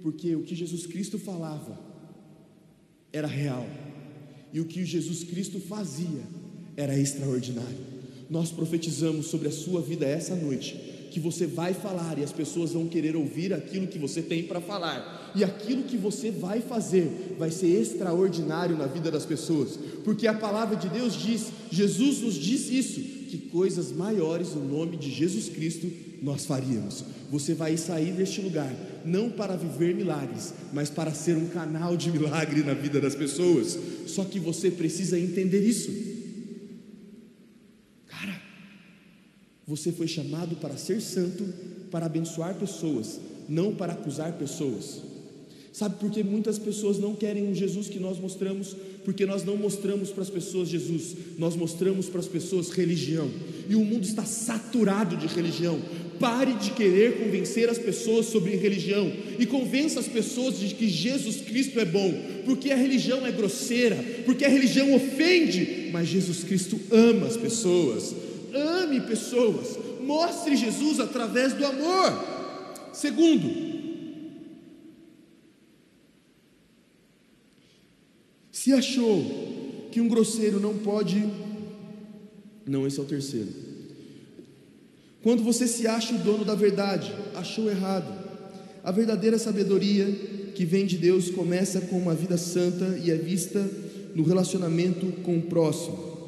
Porque 0.00 0.36
o 0.36 0.44
que 0.44 0.54
Jesus 0.54 0.86
Cristo 0.86 1.18
falava 1.18 1.76
era 3.12 3.26
real, 3.26 3.66
e 4.52 4.60
o 4.60 4.64
que 4.64 4.84
Jesus 4.84 5.24
Cristo 5.24 5.58
fazia 5.58 6.22
era 6.76 6.96
extraordinário. 6.96 7.84
Nós 8.30 8.52
profetizamos 8.52 9.26
sobre 9.26 9.48
a 9.48 9.52
sua 9.52 9.82
vida 9.82 10.06
essa 10.06 10.36
noite 10.36 10.76
que 11.10 11.18
você 11.18 11.48
vai 11.48 11.74
falar 11.74 12.16
e 12.16 12.22
as 12.22 12.30
pessoas 12.30 12.74
vão 12.74 12.86
querer 12.86 13.16
ouvir 13.16 13.52
aquilo 13.52 13.88
que 13.88 13.98
você 13.98 14.22
tem 14.22 14.44
para 14.44 14.60
falar. 14.60 15.17
E 15.34 15.44
aquilo 15.44 15.84
que 15.84 15.96
você 15.96 16.30
vai 16.30 16.60
fazer 16.60 17.36
vai 17.38 17.50
ser 17.50 17.68
extraordinário 17.68 18.76
na 18.76 18.86
vida 18.86 19.10
das 19.10 19.24
pessoas, 19.24 19.78
porque 20.04 20.26
a 20.26 20.34
palavra 20.34 20.76
de 20.76 20.88
Deus 20.88 21.14
diz, 21.14 21.48
Jesus 21.70 22.20
nos 22.20 22.34
diz 22.34 22.70
isso, 22.70 23.00
que 23.28 23.38
coisas 23.50 23.92
maiores 23.92 24.54
no 24.54 24.64
nome 24.64 24.96
de 24.96 25.10
Jesus 25.10 25.48
Cristo 25.48 25.90
nós 26.22 26.46
faríamos. 26.46 27.04
Você 27.30 27.54
vai 27.54 27.76
sair 27.76 28.12
deste 28.12 28.40
lugar 28.40 28.74
não 29.04 29.30
para 29.30 29.56
viver 29.56 29.94
milagres, 29.94 30.54
mas 30.72 30.88
para 30.90 31.12
ser 31.12 31.36
um 31.36 31.48
canal 31.48 31.96
de 31.96 32.10
milagre 32.10 32.62
na 32.62 32.74
vida 32.74 33.00
das 33.00 33.14
pessoas. 33.14 33.78
Só 34.06 34.24
que 34.24 34.38
você 34.40 34.70
precisa 34.70 35.18
entender 35.18 35.60
isso. 35.60 36.08
Você 39.68 39.92
foi 39.92 40.08
chamado 40.08 40.56
para 40.56 40.78
ser 40.78 40.98
santo, 41.02 41.44
para 41.90 42.06
abençoar 42.06 42.54
pessoas, 42.54 43.20
não 43.46 43.74
para 43.74 43.92
acusar 43.92 44.32
pessoas. 44.38 45.02
Sabe 45.78 45.94
por 46.00 46.10
que 46.10 46.24
muitas 46.24 46.58
pessoas 46.58 46.98
não 46.98 47.14
querem 47.14 47.46
um 47.46 47.54
Jesus 47.54 47.86
que 47.86 48.00
nós 48.00 48.18
mostramos? 48.18 48.74
Porque 49.04 49.24
nós 49.24 49.44
não 49.44 49.56
mostramos 49.56 50.10
para 50.10 50.24
as 50.24 50.28
pessoas 50.28 50.68
Jesus, 50.68 51.14
nós 51.38 51.54
mostramos 51.54 52.08
para 52.08 52.18
as 52.18 52.26
pessoas 52.26 52.70
religião. 52.70 53.30
E 53.68 53.76
o 53.76 53.84
mundo 53.84 54.02
está 54.02 54.24
saturado 54.24 55.16
de 55.16 55.28
religião. 55.28 55.80
Pare 56.18 56.54
de 56.54 56.72
querer 56.72 57.18
convencer 57.22 57.70
as 57.70 57.78
pessoas 57.78 58.26
sobre 58.26 58.56
religião 58.56 59.08
e 59.38 59.46
convença 59.46 60.00
as 60.00 60.08
pessoas 60.08 60.58
de 60.58 60.74
que 60.74 60.88
Jesus 60.88 61.42
Cristo 61.42 61.78
é 61.78 61.84
bom, 61.84 62.12
porque 62.44 62.72
a 62.72 62.76
religião 62.76 63.24
é 63.24 63.30
grosseira, 63.30 63.96
porque 64.24 64.44
a 64.44 64.48
religião 64.48 64.92
ofende, 64.96 65.90
mas 65.92 66.08
Jesus 66.08 66.42
Cristo 66.42 66.80
ama 66.90 67.28
as 67.28 67.36
pessoas 67.36 68.16
ame 68.54 69.00
pessoas, 69.00 69.78
mostre 70.00 70.56
Jesus 70.56 71.00
através 71.00 71.52
do 71.52 71.64
amor. 71.64 72.38
Segundo, 72.92 73.77
se 78.68 78.72
achou 78.74 79.24
que 79.90 79.98
um 79.98 80.08
grosseiro 80.08 80.60
não 80.60 80.76
pode, 80.76 81.26
não, 82.66 82.86
esse 82.86 82.98
é 82.98 83.02
o 83.02 83.06
terceiro. 83.06 83.48
Quando 85.22 85.42
você 85.42 85.66
se 85.66 85.86
acha 85.86 86.14
o 86.14 86.18
dono 86.18 86.44
da 86.44 86.54
verdade, 86.54 87.10
achou 87.34 87.70
errado. 87.70 88.12
A 88.84 88.92
verdadeira 88.92 89.38
sabedoria 89.38 90.04
que 90.54 90.66
vem 90.66 90.84
de 90.84 90.98
Deus 90.98 91.30
começa 91.30 91.80
com 91.80 91.96
uma 91.96 92.14
vida 92.14 92.36
santa 92.36 93.00
e 93.02 93.10
é 93.10 93.16
vista 93.16 93.66
no 94.14 94.22
relacionamento 94.22 95.12
com 95.22 95.38
o 95.38 95.42
próximo. 95.42 96.18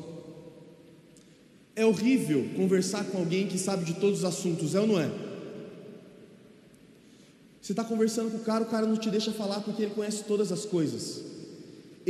É 1.77 1.85
horrível 1.85 2.49
conversar 2.57 3.05
com 3.05 3.19
alguém 3.19 3.49
que 3.49 3.59
sabe 3.59 3.85
de 3.85 4.01
todos 4.01 4.21
os 4.21 4.25
assuntos, 4.25 4.75
é 4.75 4.81
ou 4.81 4.87
não 4.87 4.99
é? 4.99 5.11
Você 7.61 7.73
está 7.73 7.85
conversando 7.85 8.31
com 8.31 8.39
o 8.39 8.45
cara, 8.45 8.65
o 8.65 8.69
cara 8.71 8.87
não 8.87 8.97
te 8.97 9.11
deixa 9.11 9.31
falar 9.31 9.61
porque 9.61 9.83
ele 9.83 9.93
conhece 9.93 10.25
todas 10.25 10.51
as 10.51 10.65
coisas. 10.65 11.40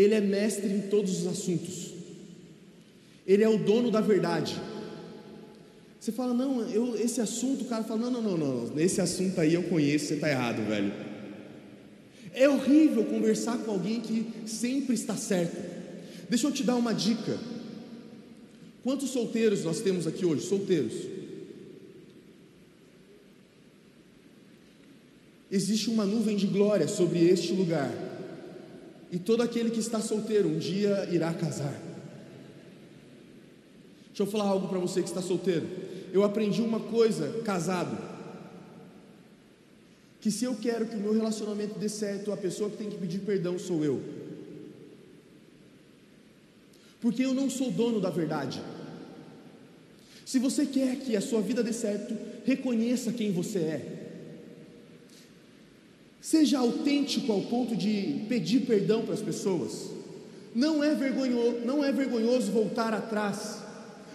Ele 0.00 0.14
é 0.14 0.20
mestre 0.20 0.66
em 0.68 0.80
todos 0.80 1.20
os 1.20 1.26
assuntos. 1.26 1.92
Ele 3.26 3.44
é 3.44 3.48
o 3.48 3.58
dono 3.58 3.90
da 3.90 4.00
verdade. 4.00 4.58
Você 6.00 6.10
fala, 6.10 6.32
não, 6.32 6.62
eu, 6.70 6.96
esse 6.96 7.20
assunto, 7.20 7.62
o 7.62 7.64
cara 7.66 7.84
fala, 7.84 8.00
não, 8.00 8.10
não, 8.10 8.22
não, 8.22 8.38
não, 8.38 8.74
nesse 8.74 9.02
assunto 9.02 9.38
aí 9.38 9.52
eu 9.52 9.64
conheço, 9.64 10.06
você 10.06 10.14
está 10.14 10.30
errado, 10.30 10.66
velho. 10.66 10.90
É 12.32 12.48
horrível 12.48 13.04
conversar 13.04 13.58
com 13.58 13.72
alguém 13.72 14.00
que 14.00 14.26
sempre 14.48 14.94
está 14.94 15.14
certo. 15.14 15.58
Deixa 16.30 16.46
eu 16.46 16.52
te 16.52 16.62
dar 16.62 16.76
uma 16.76 16.94
dica. 16.94 17.38
Quantos 18.82 19.10
solteiros 19.10 19.64
nós 19.64 19.80
temos 19.82 20.06
aqui 20.06 20.24
hoje? 20.24 20.46
Solteiros. 20.46 20.94
Existe 25.50 25.90
uma 25.90 26.06
nuvem 26.06 26.36
de 26.36 26.46
glória 26.46 26.88
sobre 26.88 27.18
este 27.28 27.52
lugar, 27.52 27.92
e 29.10 29.18
todo 29.18 29.42
aquele 29.42 29.70
que 29.70 29.80
está 29.80 30.00
solteiro 30.00 30.48
um 30.48 30.58
dia 30.58 31.08
irá 31.10 31.32
casar. 31.32 31.80
Deixa 34.08 34.22
eu 34.22 34.26
falar 34.26 34.44
algo 34.44 34.68
para 34.68 34.78
você 34.78 35.02
que 35.02 35.08
está 35.08 35.22
solteiro. 35.22 35.66
Eu 36.12 36.22
aprendi 36.22 36.62
uma 36.62 36.80
coisa 36.80 37.42
casado: 37.44 37.96
que 40.20 40.30
se 40.30 40.44
eu 40.44 40.54
quero 40.54 40.86
que 40.86 40.96
o 40.96 41.00
meu 41.00 41.12
relacionamento 41.12 41.78
dê 41.78 41.88
certo, 41.88 42.32
a 42.32 42.36
pessoa 42.36 42.70
que 42.70 42.76
tem 42.76 42.90
que 42.90 42.98
pedir 42.98 43.20
perdão 43.20 43.58
sou 43.58 43.84
eu 43.84 44.20
porque 47.00 47.24
eu 47.24 47.32
não 47.32 47.48
sou 47.48 47.70
dono 47.70 48.00
da 48.00 48.10
verdade. 48.10 48.60
Se 50.24 50.38
você 50.38 50.66
quer 50.66 50.96
que 50.96 51.16
a 51.16 51.20
sua 51.20 51.40
vida 51.40 51.62
dê 51.62 51.72
certo, 51.72 52.16
reconheça 52.44 53.12
quem 53.12 53.32
você 53.32 53.58
é. 53.58 54.09
Seja 56.20 56.58
autêntico 56.58 57.32
ao 57.32 57.40
ponto 57.42 57.74
de 57.74 58.24
pedir 58.28 58.60
perdão 58.60 59.02
para 59.02 59.14
as 59.14 59.22
pessoas. 59.22 59.90
Não 60.54 60.84
é 60.84 60.94
vergonhoso, 60.94 61.60
não 61.64 61.82
é 61.82 61.90
vergonhoso 61.90 62.52
voltar 62.52 62.92
atrás. 62.92 63.58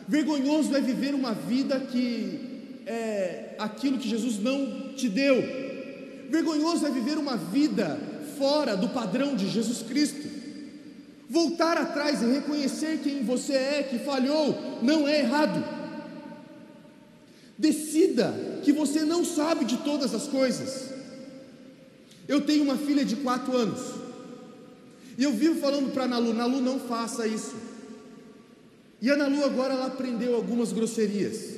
Vergonhoso 0.08 0.76
é 0.76 0.82
viver 0.82 1.16
uma 1.16 1.34
vida 1.34 1.80
que 1.80 2.40
é 2.86 3.56
aquilo 3.58 3.98
que 3.98 4.08
Jesus 4.08 4.38
não 4.38 4.94
te 4.96 5.10
deu. 5.10 5.36
Vergonhoso 6.30 6.86
é 6.86 6.92
viver 6.92 7.18
uma 7.18 7.36
vida 7.38 7.98
fora 8.38 8.76
do 8.78 8.90
padrão 8.90 9.36
de 9.36 9.50
Jesus 9.50 9.82
Cristo. 9.82 10.28
Voltar 11.28 11.78
atrás 11.78 12.22
e 12.22 12.26
reconhecer 12.26 13.00
quem 13.04 13.24
você 13.24 13.54
é, 13.54 13.84
que 13.90 13.98
falhou, 13.98 14.80
não 14.84 15.08
é 15.08 15.22
errado. 15.22 15.64
Decida 17.58 18.34
que 18.64 18.72
você 18.72 19.02
não 19.02 19.26
sabe 19.26 19.66
de 19.66 19.78
todas 19.78 20.14
as 20.14 20.28
coisas. 20.28 20.95
Eu 22.28 22.42
tenho 22.42 22.64
uma 22.64 22.78
filha 22.78 23.06
de 23.06 23.18
quatro 23.18 23.56
anos. 23.56 23.82
E 25.18 25.24
eu 25.24 25.32
vivo 25.32 25.60
falando 25.60 25.94
para 25.94 26.04
a 26.04 26.08
Nalu, 26.08 26.34
Nalu, 26.34 26.62
não 26.62 26.80
faça 26.80 27.28
isso. 27.28 27.56
E 29.02 29.10
a 29.10 29.16
Nalu 29.16 29.44
agora 29.44 29.74
ela 29.74 29.88
aprendeu 29.88 30.36
algumas 30.36 30.74
grosserias. 30.74 31.56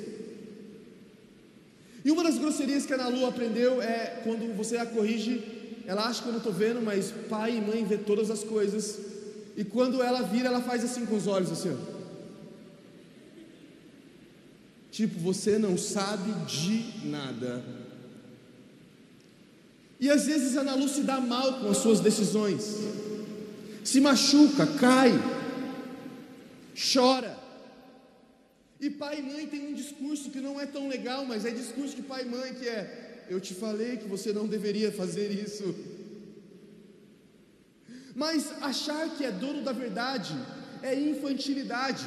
E 2.04 2.12
uma 2.12 2.24
das 2.24 2.38
grosserias 2.38 2.86
que 2.86 2.94
a 2.94 2.98
Nalu 2.98 3.26
aprendeu 3.26 3.82
é 3.82 4.22
quando 4.24 4.56
você 4.56 4.78
a 4.78 4.86
corrige, 4.86 5.44
ela 5.86 6.06
acha 6.06 6.22
que 6.22 6.28
eu 6.28 6.34
não 6.34 6.40
estou 6.40 6.54
vendo, 6.54 6.82
mas 6.82 7.12
pai 7.30 7.58
e 7.58 7.62
mãe 7.62 7.86
vê 7.86 7.98
todas 7.98 8.30
as 8.30 8.44
coisas. 8.44 9.00
E 9.56 9.64
quando 9.64 10.04
ela 10.04 10.22
vira, 10.22 10.48
ela 10.48 10.62
faz 10.62 10.84
assim 10.84 11.06
com 11.06 11.16
os 11.16 11.28
olhos, 11.28 11.52
assim. 11.52 11.72
Ó. 11.72 11.98
Tipo, 14.92 15.20
você 15.20 15.58
não 15.58 15.78
sabe 15.78 16.32
de 16.46 17.08
nada. 17.08 17.64
E 20.00 20.10
às 20.10 20.26
vezes 20.26 20.56
a 20.56 20.64
Nalu 20.64 20.88
se 20.88 21.02
dá 21.02 21.20
mal 21.20 21.60
com 21.60 21.70
as 21.70 21.78
suas 21.78 22.00
decisões, 22.00 22.78
se 23.84 24.00
machuca, 24.00 24.68
cai, 24.80 25.12
chora. 26.94 27.38
E 28.80 28.92
pai 28.92 29.20
e 29.20 29.24
mãe 29.24 29.48
tem 29.48 29.70
um 29.70 29.74
discurso 29.74 30.30
que 30.30 30.40
não 30.40 30.62
é 30.62 30.66
tão 30.68 30.88
legal, 30.88 31.26
mas 31.26 31.46
é 31.46 31.50
discurso 31.50 31.96
de 31.96 32.04
pai 32.04 32.24
e 32.24 32.30
mãe 32.30 32.54
que 32.54 32.68
é: 32.68 33.26
eu 33.30 33.40
te 33.40 33.56
falei 33.56 33.98
que 33.98 34.08
você 34.08 34.32
não 34.32 34.46
deveria 34.46 34.92
fazer 34.92 35.32
isso. 35.32 35.76
Mas 38.14 38.52
achar 38.62 39.10
que 39.16 39.26
é 39.26 39.32
dono 39.32 39.64
da 39.64 39.72
verdade 39.72 40.36
é 40.82 40.94
infantilidade. 40.94 42.06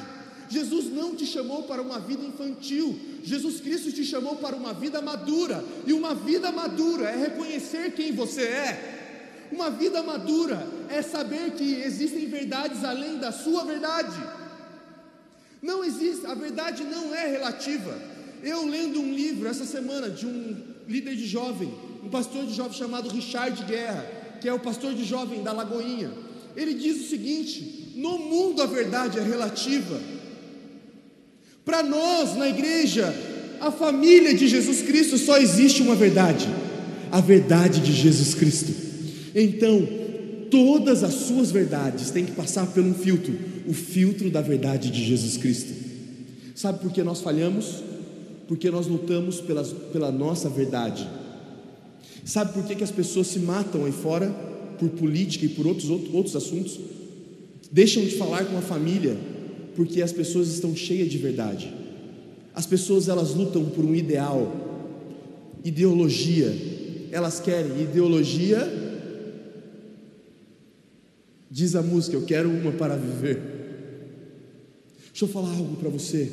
Jesus 0.51 0.85
não 0.91 1.15
te 1.15 1.25
chamou 1.25 1.63
para 1.63 1.81
uma 1.81 1.97
vida 1.97 2.25
infantil, 2.25 2.99
Jesus 3.23 3.61
Cristo 3.61 3.89
te 3.91 4.03
chamou 4.03 4.35
para 4.35 4.55
uma 4.55 4.73
vida 4.73 5.01
madura, 5.01 5.63
e 5.87 5.93
uma 5.93 6.13
vida 6.13 6.51
madura 6.51 7.09
é 7.09 7.15
reconhecer 7.15 7.93
quem 7.93 8.11
você 8.11 8.43
é. 8.43 9.47
Uma 9.49 9.69
vida 9.69 10.03
madura 10.03 10.67
é 10.89 11.01
saber 11.01 11.51
que 11.51 11.75
existem 11.75 12.27
verdades 12.27 12.83
além 12.83 13.17
da 13.17 13.31
sua 13.31 13.63
verdade. 13.63 14.17
Não 15.61 15.83
existe, 15.83 16.25
a 16.25 16.33
verdade 16.33 16.83
não 16.83 17.15
é 17.15 17.27
relativa. 17.27 17.97
Eu 18.43 18.65
lendo 18.65 18.99
um 18.99 19.13
livro 19.13 19.47
essa 19.47 19.65
semana 19.65 20.09
de 20.09 20.25
um 20.25 20.57
líder 20.87 21.15
de 21.15 21.27
jovem, 21.27 21.73
um 22.03 22.09
pastor 22.09 22.45
de 22.45 22.53
jovem 22.53 22.73
chamado 22.73 23.09
Richard 23.09 23.63
Guerra, 23.65 24.05
que 24.41 24.49
é 24.49 24.53
o 24.53 24.59
pastor 24.59 24.93
de 24.93 25.05
jovem 25.05 25.43
da 25.43 25.53
Lagoinha. 25.53 26.11
Ele 26.55 26.73
diz 26.73 27.05
o 27.05 27.09
seguinte: 27.09 27.93
no 27.95 28.17
mundo 28.17 28.61
a 28.61 28.65
verdade 28.65 29.19
é 29.19 29.21
relativa, 29.21 30.01
para 31.63 31.83
nós, 31.83 32.35
na 32.35 32.49
igreja, 32.49 33.13
a 33.59 33.71
família 33.71 34.33
de 34.33 34.47
Jesus 34.47 34.81
Cristo, 34.81 35.17
só 35.17 35.37
existe 35.37 35.81
uma 35.81 35.95
verdade: 35.95 36.47
a 37.11 37.21
verdade 37.21 37.81
de 37.81 37.93
Jesus 37.93 38.33
Cristo. 38.33 38.73
Então, 39.35 39.87
todas 40.49 41.03
as 41.03 41.13
suas 41.13 41.51
verdades 41.51 42.11
têm 42.11 42.25
que 42.25 42.31
passar 42.33 42.65
por 42.67 42.83
um 42.83 42.93
filtro 42.93 43.51
o 43.67 43.73
filtro 43.73 44.29
da 44.29 44.41
verdade 44.41 44.89
de 44.89 45.03
Jesus 45.03 45.37
Cristo. 45.37 45.73
Sabe 46.55 46.79
por 46.79 46.91
que 46.91 47.03
nós 47.03 47.21
falhamos? 47.21 47.83
Porque 48.47 48.69
nós 48.69 48.87
lutamos 48.87 49.41
pela 49.93 50.11
nossa 50.11 50.49
verdade. 50.49 51.07
Sabe 52.25 52.53
por 52.53 52.63
que, 52.65 52.75
que 52.75 52.83
as 52.83 52.91
pessoas 52.91 53.27
se 53.27 53.39
matam 53.39 53.85
aí 53.85 53.91
fora? 53.91 54.29
Por 54.77 54.89
política 54.89 55.45
e 55.45 55.49
por 55.49 55.65
outros, 55.65 55.89
outros 55.89 56.35
assuntos? 56.35 56.79
Deixam 57.71 58.03
de 58.03 58.17
falar 58.17 58.45
com 58.45 58.57
a 58.57 58.61
família 58.61 59.15
porque 59.75 60.01
as 60.01 60.11
pessoas 60.11 60.47
estão 60.49 60.75
cheias 60.75 61.09
de 61.09 61.17
verdade. 61.17 61.73
As 62.53 62.65
pessoas 62.65 63.07
elas 63.07 63.33
lutam 63.33 63.65
por 63.65 63.85
um 63.85 63.95
ideal, 63.95 64.51
ideologia. 65.63 66.53
Elas 67.11 67.39
querem 67.39 67.81
ideologia. 67.81 68.79
Diz 71.49 71.75
a 71.75 71.81
música, 71.81 72.15
eu 72.15 72.23
quero 72.23 72.49
uma 72.49 72.71
para 72.71 72.95
viver. 72.95 73.39
Deixa 75.07 75.25
eu 75.25 75.29
falar 75.29 75.49
algo 75.49 75.75
para 75.75 75.89
você. 75.89 76.31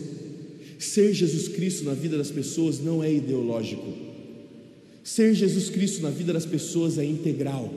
Ser 0.79 1.13
Jesus 1.13 1.49
Cristo 1.49 1.85
na 1.85 1.95
vida 1.95 2.17
das 2.17 2.31
pessoas 2.31 2.81
não 2.81 3.03
é 3.03 3.13
ideológico. 3.13 3.87
Ser 5.03 5.35
Jesus 5.35 5.71
Cristo 5.71 6.03
na 6.03 6.11
vida 6.11 6.33
das 6.33 6.47
pessoas 6.47 6.99
é 6.99 7.05
integral. 7.05 7.73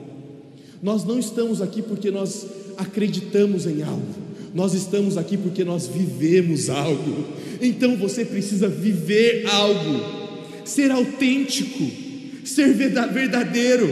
Nós 0.82 1.04
não 1.04 1.18
estamos 1.18 1.60
aqui 1.60 1.82
porque 1.82 2.10
nós 2.10 2.46
acreditamos 2.76 3.66
em 3.66 3.82
algo. 3.82 4.31
Nós 4.54 4.74
estamos 4.74 5.16
aqui 5.16 5.36
porque 5.36 5.64
nós 5.64 5.86
vivemos 5.86 6.68
algo. 6.68 7.24
Então 7.60 7.96
você 7.96 8.24
precisa 8.24 8.68
viver 8.68 9.46
algo, 9.46 10.00
ser 10.64 10.90
autêntico, 10.90 11.90
ser 12.44 12.74
verdadeiro, 12.74 13.88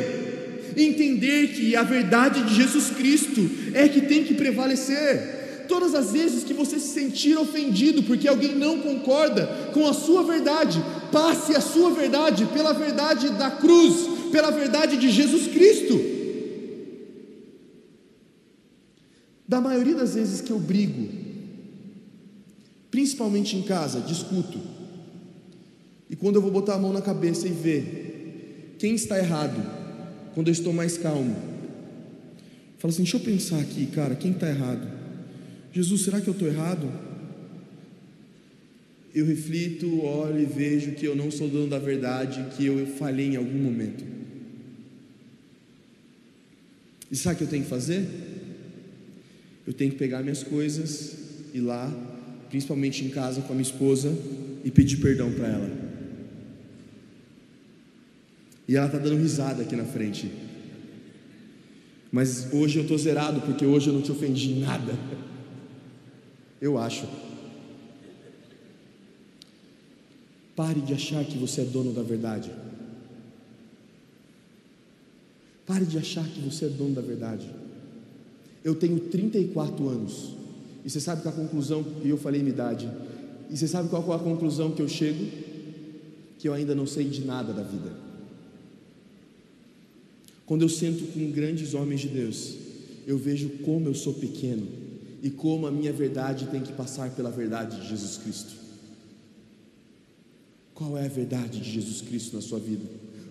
entender 0.77 1.49
que 1.49 1.75
a 1.75 1.83
verdade 1.83 2.43
de 2.43 2.55
Jesus 2.55 2.91
Cristo 2.91 3.49
é 3.73 3.89
que 3.89 4.03
tem 4.03 4.25
que 4.25 4.35
prevalecer. 4.35 5.65
Todas 5.67 5.95
as 5.95 6.13
vezes 6.13 6.45
que 6.45 6.53
você 6.53 6.79
se 6.79 6.89
sentir 6.89 7.39
ofendido 7.39 8.03
porque 8.03 8.29
alguém 8.29 8.55
não 8.57 8.81
concorda 8.81 9.47
com 9.73 9.87
a 9.87 9.95
sua 9.95 10.25
verdade, 10.25 10.83
passe 11.13 11.55
a 11.55 11.61
sua 11.61 11.91
verdade 11.91 12.45
pela 12.47 12.73
verdade 12.73 13.31
da 13.31 13.51
cruz, 13.51 14.09
pela 14.33 14.51
verdade 14.51 14.97
de 14.97 15.09
Jesus 15.09 15.47
Cristo. 15.47 16.20
Da 19.51 19.61
maioria 19.61 19.97
das 19.97 20.15
vezes 20.15 20.41
que 20.41 20.53
eu 20.53 20.61
brigo, 20.61 21.09
principalmente 22.89 23.57
em 23.57 23.63
casa, 23.63 24.01
discuto, 24.01 24.61
e 26.09 26.15
quando 26.15 26.37
eu 26.37 26.41
vou 26.41 26.53
botar 26.53 26.75
a 26.75 26.79
mão 26.79 26.93
na 26.93 27.03
cabeça 27.03 27.49
e 27.49 27.51
ver 27.51 28.77
quem 28.79 28.95
está 28.95 29.19
errado, 29.19 29.61
quando 30.35 30.47
eu 30.47 30.53
estou 30.53 30.73
mais 30.73 30.97
calmo, 30.97 31.35
falo 32.79 32.95
assim: 32.95 33.03
deixa 33.03 33.17
eu 33.17 33.21
pensar 33.23 33.59
aqui, 33.59 33.87
cara, 33.87 34.15
quem 34.15 34.31
está 34.31 34.49
errado? 34.49 34.89
Jesus, 35.73 36.03
será 36.03 36.21
que 36.21 36.29
eu 36.29 36.33
estou 36.33 36.47
errado? 36.47 36.89
Eu 39.13 39.27
reflito, 39.27 40.01
olho 40.05 40.41
e 40.41 40.45
vejo 40.45 40.93
que 40.93 41.05
eu 41.05 41.17
não 41.17 41.29
sou 41.29 41.49
dono 41.49 41.67
da 41.67 41.81
verdade, 41.81 42.57
que 42.57 42.67
eu 42.67 42.87
falhei 42.87 43.31
em 43.31 43.37
algum 43.37 43.59
momento. 43.59 44.05
E 47.11 47.17
sabe 47.17 47.35
o 47.35 47.39
que 47.39 47.45
eu 47.45 47.49
tenho 47.49 47.65
que 47.65 47.69
fazer? 47.69 48.30
Eu 49.71 49.75
tenho 49.75 49.93
que 49.93 49.97
pegar 49.97 50.21
minhas 50.21 50.43
coisas, 50.43 51.15
ir 51.55 51.61
lá, 51.61 51.89
principalmente 52.49 53.05
em 53.05 53.09
casa 53.09 53.41
com 53.41 53.53
a 53.53 53.55
minha 53.55 53.63
esposa, 53.63 54.13
e 54.65 54.71
pedir 54.71 54.97
perdão 54.97 55.31
para 55.31 55.47
ela. 55.47 55.71
E 58.67 58.75
ela 58.75 58.87
está 58.87 58.99
dando 58.99 59.17
risada 59.17 59.63
aqui 59.63 59.77
na 59.77 59.85
frente. 59.85 60.29
Mas 62.11 62.53
hoje 62.53 62.79
eu 62.79 62.83
estou 62.83 62.99
zerado, 62.99 63.43
porque 63.43 63.65
hoje 63.65 63.87
eu 63.87 63.95
não 63.95 64.03
te 64.03 64.11
ofendi 64.11 64.55
em 64.55 64.61
nada. 64.61 64.93
Eu 66.61 66.77
acho. 66.77 67.09
Pare 70.55 70.81
de 70.81 70.93
achar 70.93 71.25
que 71.25 71.39
você 71.39 71.63
é 71.63 71.65
dono 71.65 71.93
da 71.93 72.03
verdade. 72.03 72.51
Pare 75.65 75.87
de 75.87 75.97
achar 75.97 76.27
que 76.29 76.41
você 76.41 76.67
é 76.67 76.69
dono 76.69 76.95
da 76.95 77.01
verdade. 77.01 77.49
Eu 78.65 78.75
tenho 78.75 78.99
34 79.01 79.89
anos. 79.89 80.35
E 80.85 80.91
você 80.91 81.01
sabe 81.01 81.23
qual 81.23 81.35
a 81.35 81.37
conclusão, 81.37 81.85
e 82.05 82.09
eu 82.09 82.17
falei 82.17 82.41
minha 82.41 82.53
idade. 82.53 82.91
E 83.51 83.57
você 83.57 83.67
sabe 83.67 83.89
qual 83.89 84.13
é 84.13 84.15
a 84.15 84.19
conclusão 84.19 84.71
que 84.71 84.81
eu 84.81 84.89
chego? 84.89 85.25
Que 86.39 86.49
eu 86.49 86.55
ainda 86.55 86.75
não 86.75 86.87
sei 86.87 87.09
de 87.09 87.25
nada 87.25 87.53
da 87.53 87.63
vida. 87.63 87.93
Quando 90.47 90.63
eu 90.63 90.69
sento 90.69 91.13
com 91.13 91.31
grandes 91.31 91.75
homens 91.75 92.01
de 92.01 92.09
Deus, 92.09 92.55
eu 93.07 93.17
vejo 93.17 93.49
como 93.65 93.89
eu 93.89 93.95
sou 93.95 94.15
pequeno 94.15 94.67
e 95.23 95.31
como 95.31 95.67
a 95.67 95.71
minha 95.71 95.93
verdade 95.93 96.47
tem 96.47 96.61
que 96.61 96.73
passar 96.73 97.11
pela 97.11 97.31
verdade 97.31 97.81
de 97.81 97.89
Jesus 97.89 98.17
Cristo. 98.17 98.55
Qual 100.75 100.97
é 100.97 101.05
a 101.05 101.09
verdade 101.09 101.61
de 101.61 101.71
Jesus 101.71 102.01
Cristo 102.01 102.35
na 102.35 102.43
sua 102.43 102.59
vida? 102.59 102.85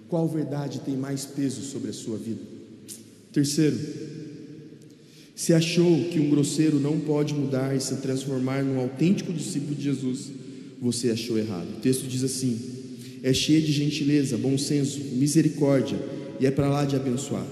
Qual 0.07 0.27
verdade 0.27 0.79
tem 0.81 0.95
mais 0.95 1.25
peso 1.25 1.61
sobre 1.61 1.89
a 1.89 1.93
sua 1.93 2.17
vida? 2.17 2.41
Terceiro, 3.31 3.77
se 5.39 5.53
achou 5.53 6.03
que 6.09 6.19
um 6.19 6.29
grosseiro 6.29 6.81
não 6.81 6.99
pode 6.99 7.33
mudar 7.33 7.73
e 7.73 7.79
se 7.79 7.95
transformar 7.95 8.61
num 8.61 8.77
autêntico 8.77 9.31
discípulo 9.31 9.73
de 9.73 9.83
Jesus, 9.83 10.29
você 10.81 11.11
achou 11.11 11.37
errado. 11.37 11.77
O 11.77 11.79
texto 11.79 12.05
diz 12.09 12.25
assim: 12.25 12.59
é 13.23 13.31
cheio 13.31 13.61
de 13.61 13.71
gentileza, 13.71 14.37
bom 14.37 14.57
senso, 14.57 14.99
misericórdia 15.13 15.97
e 16.41 16.45
é 16.45 16.51
para 16.51 16.67
lá 16.67 16.83
de 16.83 16.97
abençoar. 16.97 17.45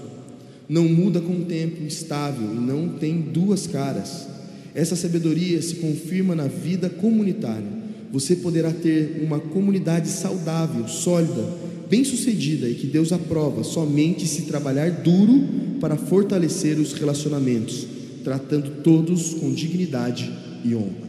Não 0.68 0.86
muda 0.86 1.18
com 1.22 1.32
o 1.32 1.44
tempo, 1.46 1.82
estável 1.82 2.54
e 2.54 2.60
não 2.60 2.90
tem 2.90 3.22
duas 3.22 3.66
caras. 3.66 4.28
Essa 4.74 4.94
sabedoria 4.94 5.62
se 5.62 5.76
confirma 5.76 6.34
na 6.34 6.46
vida 6.46 6.90
comunitária. 6.90 7.72
Você 8.12 8.36
poderá 8.36 8.70
ter 8.70 9.22
uma 9.24 9.40
comunidade 9.40 10.08
saudável, 10.08 10.86
sólida, 10.88 11.42
bem-sucedida 11.88 12.68
e 12.68 12.74
que 12.74 12.86
Deus 12.86 13.12
aprova 13.12 13.64
somente 13.64 14.26
se 14.26 14.42
trabalhar 14.42 14.90
duro 14.90 15.48
para 15.80 15.96
fortalecer 15.96 16.78
os 16.78 16.92
relacionamentos, 16.92 17.86
tratando 18.22 18.82
todos 18.82 19.34
com 19.34 19.52
dignidade 19.52 20.30
e 20.64 20.74
honra. 20.74 21.08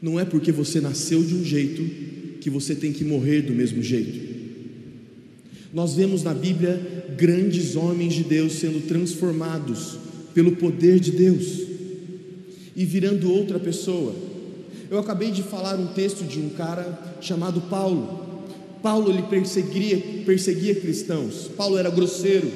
Não 0.00 0.18
é 0.18 0.24
porque 0.24 0.50
você 0.50 0.80
nasceu 0.80 1.22
de 1.22 1.34
um 1.34 1.44
jeito 1.44 1.82
que 2.40 2.48
você 2.48 2.74
tem 2.74 2.92
que 2.92 3.04
morrer 3.04 3.42
do 3.42 3.52
mesmo 3.52 3.82
jeito. 3.82 4.30
Nós 5.72 5.94
vemos 5.94 6.22
na 6.22 6.34
Bíblia 6.34 7.04
grandes 7.16 7.76
homens 7.76 8.14
de 8.14 8.24
Deus 8.24 8.54
sendo 8.54 8.86
transformados 8.86 9.98
pelo 10.34 10.52
poder 10.56 10.98
de 10.98 11.12
Deus 11.12 11.60
e 12.74 12.84
virando 12.84 13.30
outra 13.30 13.58
pessoa. 13.58 14.14
Eu 14.90 14.98
acabei 14.98 15.30
de 15.30 15.42
falar 15.42 15.78
um 15.78 15.88
texto 15.88 16.24
de 16.24 16.40
um 16.40 16.48
cara 16.48 17.16
chamado 17.20 17.60
Paulo. 17.62 18.29
Paulo 18.82 19.10
ele 19.10 19.22
perseguia, 19.22 19.98
perseguia 20.24 20.74
cristãos. 20.74 21.50
Paulo 21.56 21.76
era 21.76 21.90
grosseiro. 21.90 22.50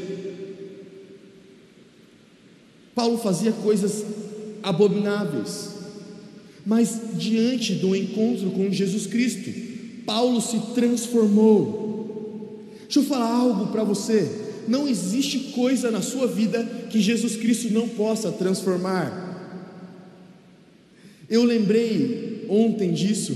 Paulo 2.94 3.18
fazia 3.18 3.52
coisas 3.52 4.04
abomináveis. 4.62 5.70
Mas 6.64 7.00
diante 7.14 7.74
do 7.74 7.94
encontro 7.94 8.50
com 8.50 8.70
Jesus 8.70 9.06
Cristo, 9.06 9.50
Paulo 10.06 10.40
se 10.40 10.58
transformou. 10.74 11.84
Deixa 12.82 13.00
eu 13.00 13.04
falar 13.04 13.30
algo 13.30 13.66
para 13.66 13.84
você. 13.84 14.30
Não 14.66 14.88
existe 14.88 15.52
coisa 15.52 15.90
na 15.90 16.00
sua 16.00 16.26
vida 16.26 16.64
que 16.88 17.00
Jesus 17.00 17.36
Cristo 17.36 17.72
não 17.72 17.88
possa 17.88 18.32
transformar. 18.32 19.22
Eu 21.28 21.44
lembrei 21.44 22.46
ontem 22.48 22.92
disso. 22.92 23.34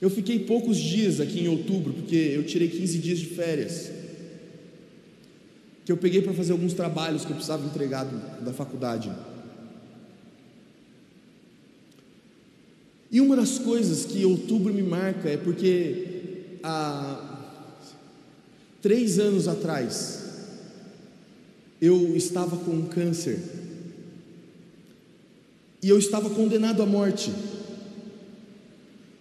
Eu 0.00 0.08
fiquei 0.08 0.38
poucos 0.40 0.76
dias 0.76 1.20
aqui 1.20 1.40
em 1.40 1.48
outubro, 1.48 1.92
porque 1.92 2.14
eu 2.14 2.44
tirei 2.44 2.68
15 2.68 2.98
dias 2.98 3.18
de 3.18 3.26
férias. 3.26 3.90
Que 5.84 5.90
eu 5.90 5.96
peguei 5.96 6.22
para 6.22 6.32
fazer 6.32 6.52
alguns 6.52 6.72
trabalhos 6.72 7.24
que 7.24 7.30
eu 7.30 7.34
precisava 7.34 7.66
entregar 7.66 8.04
da 8.04 8.52
faculdade. 8.52 9.10
E 13.10 13.20
uma 13.20 13.34
das 13.34 13.58
coisas 13.58 14.04
que 14.04 14.24
outubro 14.24 14.72
me 14.72 14.82
marca 14.82 15.28
é 15.28 15.36
porque 15.36 16.58
há 16.62 17.56
três 18.82 19.18
anos 19.18 19.48
atrás 19.48 20.26
eu 21.80 22.14
estava 22.16 22.56
com 22.56 22.72
um 22.72 22.86
câncer 22.86 23.40
e 25.82 25.88
eu 25.88 25.98
estava 25.98 26.28
condenado 26.30 26.82
à 26.82 26.86
morte. 26.86 27.32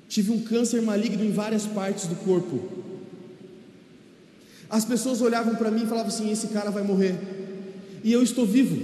Tive 0.08 0.32
um 0.32 0.39
câncer 0.39 0.82
maligno 0.82 1.24
em 1.24 1.32
várias 1.32 1.65
partes 1.65 2.08
do 2.08 2.15
corpo. 2.15 2.62
As 4.70 4.84
pessoas 4.84 5.22
olhavam 5.22 5.56
para 5.56 5.72
mim 5.72 5.84
e 5.84 5.88
falavam 5.88 6.08
assim: 6.08 6.32
esse 6.32 6.48
cara 6.48 6.70
vai 6.72 6.84
morrer. 6.84 7.15
E 8.04 8.12
eu 8.12 8.22
estou 8.22 8.46
vivo. 8.46 8.78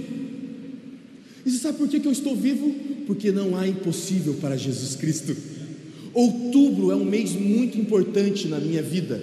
E 1.44 1.50
você 1.50 1.58
sabe 1.58 1.78
por 1.78 1.88
que, 1.88 2.04
eu 2.04 2.12
estou 2.12 2.34
vivo? 2.34 2.72
Porque 3.06 3.30
não 3.30 3.56
há 3.56 3.68
impossível 3.68 4.34
para 4.34 4.56
Jesus 4.56 4.96
Cristo. 4.96 5.36
Outubro 6.12 6.90
é 6.90 6.96
um 6.96 7.04
mês 7.04 7.32
muito 7.32 7.78
importante 7.78 8.46
na 8.48 8.58
minha 8.58 8.82
vida, 8.82 9.20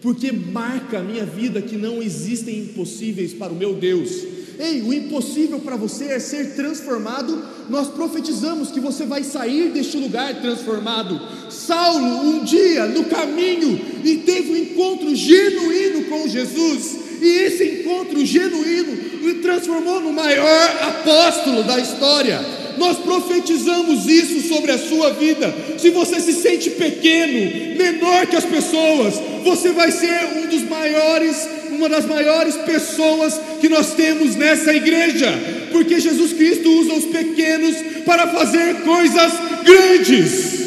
porque 0.00 0.30
marca 0.30 1.00
a 1.00 1.02
minha 1.02 1.26
vida 1.26 1.60
que 1.60 1.76
não 1.76 2.02
existem 2.02 2.60
impossíveis 2.60 3.34
para 3.34 3.52
o 3.52 3.56
meu 3.56 3.74
Deus. 3.74 4.24
Ei, 4.58 4.82
o 4.82 4.92
impossível 4.92 5.58
para 5.58 5.76
você 5.76 6.04
é 6.06 6.18
ser 6.18 6.54
transformado. 6.54 7.42
Nós 7.68 7.88
profetizamos 7.88 8.70
que 8.70 8.80
você 8.80 9.04
vai 9.04 9.22
sair 9.22 9.70
deste 9.70 9.96
lugar 9.96 10.40
transformado. 10.40 11.20
Saulo, 11.50 12.20
um 12.20 12.44
dia 12.44 12.86
no 12.86 13.04
caminho, 13.04 13.80
e 14.04 14.16
teve 14.18 14.52
um 14.52 14.56
encontro 14.56 15.14
genuíno 15.14 16.04
com 16.04 16.28
Jesus, 16.28 16.96
e 17.20 17.26
esse 17.26 17.64
encontro 17.64 18.24
genuíno 18.24 19.04
o 19.24 19.34
transformou 19.40 20.00
no 20.00 20.12
maior 20.12 20.70
apóstolo 20.82 21.62
da 21.62 21.78
história. 21.78 22.40
Nós 22.76 22.98
profetizamos 22.98 24.06
isso 24.06 24.48
sobre 24.48 24.72
a 24.72 24.78
sua 24.78 25.12
vida. 25.12 25.54
Se 25.78 25.90
você 25.90 26.20
se 26.20 26.32
sente 26.32 26.70
pequeno, 26.70 27.76
menor 27.76 28.26
que 28.26 28.36
as 28.36 28.44
pessoas, 28.44 29.14
você 29.44 29.70
vai 29.72 29.92
ser 29.92 30.38
um 30.38 30.48
dos 30.48 30.62
maiores 30.62 31.48
uma 31.74 31.88
das 31.88 32.06
maiores 32.06 32.56
pessoas 32.56 33.40
que 33.60 33.68
nós 33.68 33.94
temos 33.94 34.36
nessa 34.36 34.72
igreja, 34.72 35.30
porque 35.72 36.00
Jesus 36.00 36.32
Cristo 36.32 36.68
usa 36.80 36.94
os 36.94 37.04
pequenos 37.06 37.76
para 38.04 38.28
fazer 38.28 38.82
coisas 38.82 39.32
grandes. 39.64 40.64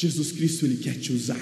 Jesus 0.00 0.32
Cristo, 0.32 0.64
Ele 0.64 0.78
quer 0.78 0.98
te 0.98 1.12
usar. 1.12 1.36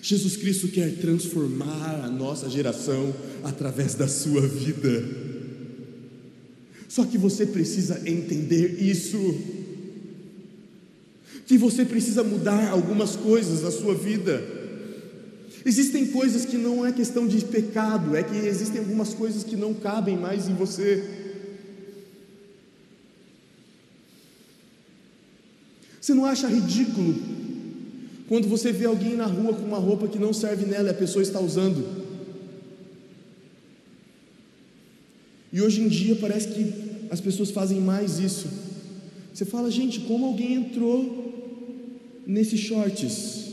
Jesus 0.00 0.36
Cristo 0.36 0.68
quer 0.68 0.94
transformar 0.96 2.04
a 2.04 2.08
nossa 2.08 2.48
geração 2.48 3.12
através 3.42 3.94
da 3.94 4.06
sua 4.06 4.46
vida. 4.46 5.02
Só 6.88 7.04
que 7.04 7.18
você 7.18 7.44
precisa 7.44 8.00
entender 8.08 8.80
isso 8.80 9.16
que 11.46 11.58
você 11.58 11.84
precisa 11.84 12.24
mudar 12.24 12.70
algumas 12.70 13.16
coisas 13.16 13.62
na 13.62 13.70
sua 13.70 13.94
vida. 13.94 14.42
Existem 15.64 16.06
coisas 16.08 16.44
que 16.44 16.56
não 16.56 16.84
é 16.84 16.92
questão 16.92 17.26
de 17.26 17.42
pecado, 17.44 18.14
é 18.14 18.22
que 18.22 18.36
existem 18.36 18.80
algumas 18.80 19.14
coisas 19.14 19.42
que 19.42 19.56
não 19.56 19.72
cabem 19.72 20.16
mais 20.16 20.48
em 20.48 20.54
você. 20.54 21.02
Você 26.00 26.12
não 26.12 26.26
acha 26.26 26.46
ridículo 26.46 27.14
quando 28.28 28.46
você 28.46 28.72
vê 28.72 28.84
alguém 28.84 29.16
na 29.16 29.24
rua 29.24 29.54
com 29.54 29.62
uma 29.62 29.78
roupa 29.78 30.06
que 30.06 30.18
não 30.18 30.34
serve 30.34 30.66
nela 30.66 30.88
e 30.88 30.90
a 30.90 30.94
pessoa 30.94 31.22
está 31.22 31.40
usando? 31.40 32.04
E 35.50 35.62
hoje 35.62 35.80
em 35.80 35.88
dia 35.88 36.16
parece 36.16 36.48
que 36.48 37.08
as 37.10 37.20
pessoas 37.20 37.50
fazem 37.50 37.80
mais 37.80 38.18
isso. 38.18 38.48
Você 39.32 39.44
fala, 39.44 39.70
gente, 39.70 40.00
como 40.00 40.26
alguém 40.26 40.54
entrou 40.54 41.33
nesses 42.26 42.60
shorts. 42.60 43.44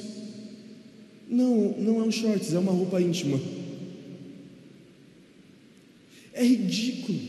Não, 1.30 1.76
não 1.78 2.02
é 2.02 2.04
um 2.04 2.12
shorts, 2.12 2.54
é 2.54 2.60
uma 2.60 2.72
roupa 2.72 3.02
íntima. 3.02 3.40
É 6.34 6.44
ridículo. 6.44 7.20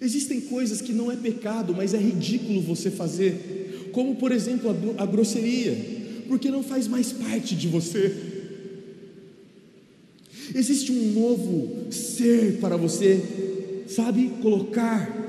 Existem 0.00 0.42
coisas 0.42 0.82
que 0.82 0.92
não 0.92 1.10
é 1.10 1.16
pecado, 1.16 1.74
mas 1.74 1.94
é 1.94 1.98
ridículo 1.98 2.60
você 2.60 2.90
fazer, 2.90 3.90
como 3.92 4.16
por 4.16 4.30
exemplo 4.30 4.70
a, 4.70 5.02
a 5.02 5.06
grosseria, 5.06 5.76
porque 6.28 6.50
não 6.50 6.62
faz 6.62 6.86
mais 6.86 7.12
parte 7.12 7.54
de 7.54 7.66
você. 7.68 8.14
Existe 10.54 10.92
um 10.92 11.12
novo 11.12 11.92
ser 11.92 12.58
para 12.60 12.76
você, 12.76 13.84
sabe, 13.88 14.30
colocar 14.42 15.24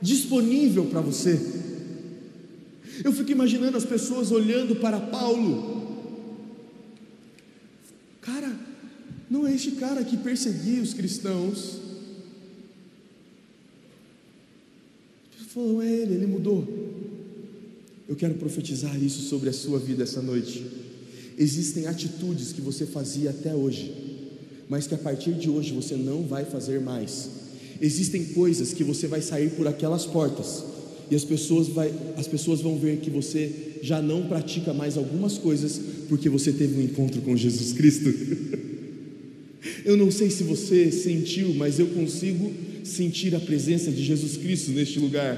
disponível 0.00 0.86
para 0.86 1.00
você. 1.00 1.61
Eu 3.04 3.12
fico 3.12 3.30
imaginando 3.30 3.76
as 3.76 3.84
pessoas 3.84 4.30
olhando 4.30 4.76
para 4.76 5.00
Paulo. 5.00 5.80
Cara, 8.20 8.54
não 9.30 9.46
é 9.46 9.54
este 9.54 9.72
cara 9.72 10.04
que 10.04 10.16
perseguia 10.16 10.82
os 10.82 10.92
cristãos. 10.92 11.80
Falou, 15.48 15.82
é 15.82 15.90
ele, 15.90 16.14
ele 16.14 16.26
mudou. 16.26 16.66
Eu 18.08 18.16
quero 18.16 18.34
profetizar 18.34 19.00
isso 19.02 19.28
sobre 19.28 19.50
a 19.50 19.52
sua 19.52 19.78
vida 19.78 20.02
essa 20.02 20.22
noite. 20.22 20.66
Existem 21.36 21.86
atitudes 21.86 22.52
que 22.52 22.60
você 22.60 22.86
fazia 22.86 23.30
até 23.30 23.54
hoje, 23.54 23.94
mas 24.68 24.86
que 24.86 24.94
a 24.94 24.98
partir 24.98 25.32
de 25.34 25.50
hoje 25.50 25.72
você 25.72 25.94
não 25.94 26.22
vai 26.22 26.44
fazer 26.44 26.80
mais. 26.80 27.28
Existem 27.80 28.26
coisas 28.26 28.72
que 28.72 28.84
você 28.84 29.06
vai 29.06 29.20
sair 29.20 29.50
por 29.50 29.66
aquelas 29.66 30.06
portas 30.06 30.71
e 31.12 31.14
as 31.14 31.24
pessoas, 31.24 31.68
vai, 31.68 31.92
as 32.16 32.26
pessoas 32.26 32.62
vão 32.62 32.78
ver 32.78 32.96
que 33.00 33.10
você 33.10 33.52
já 33.82 34.00
não 34.00 34.28
pratica 34.28 34.72
mais 34.72 34.96
algumas 34.96 35.36
coisas 35.36 35.78
porque 36.08 36.26
você 36.30 36.50
teve 36.50 36.80
um 36.80 36.82
encontro 36.82 37.20
com 37.20 37.36
Jesus 37.36 37.74
Cristo. 37.74 38.08
eu 39.84 39.94
não 39.94 40.10
sei 40.10 40.30
se 40.30 40.42
você 40.42 40.90
sentiu, 40.90 41.52
mas 41.52 41.78
eu 41.78 41.88
consigo 41.88 42.50
sentir 42.82 43.34
a 43.34 43.40
presença 43.40 43.90
de 43.90 44.02
Jesus 44.02 44.38
Cristo 44.38 44.70
neste 44.70 44.98
lugar. 44.98 45.36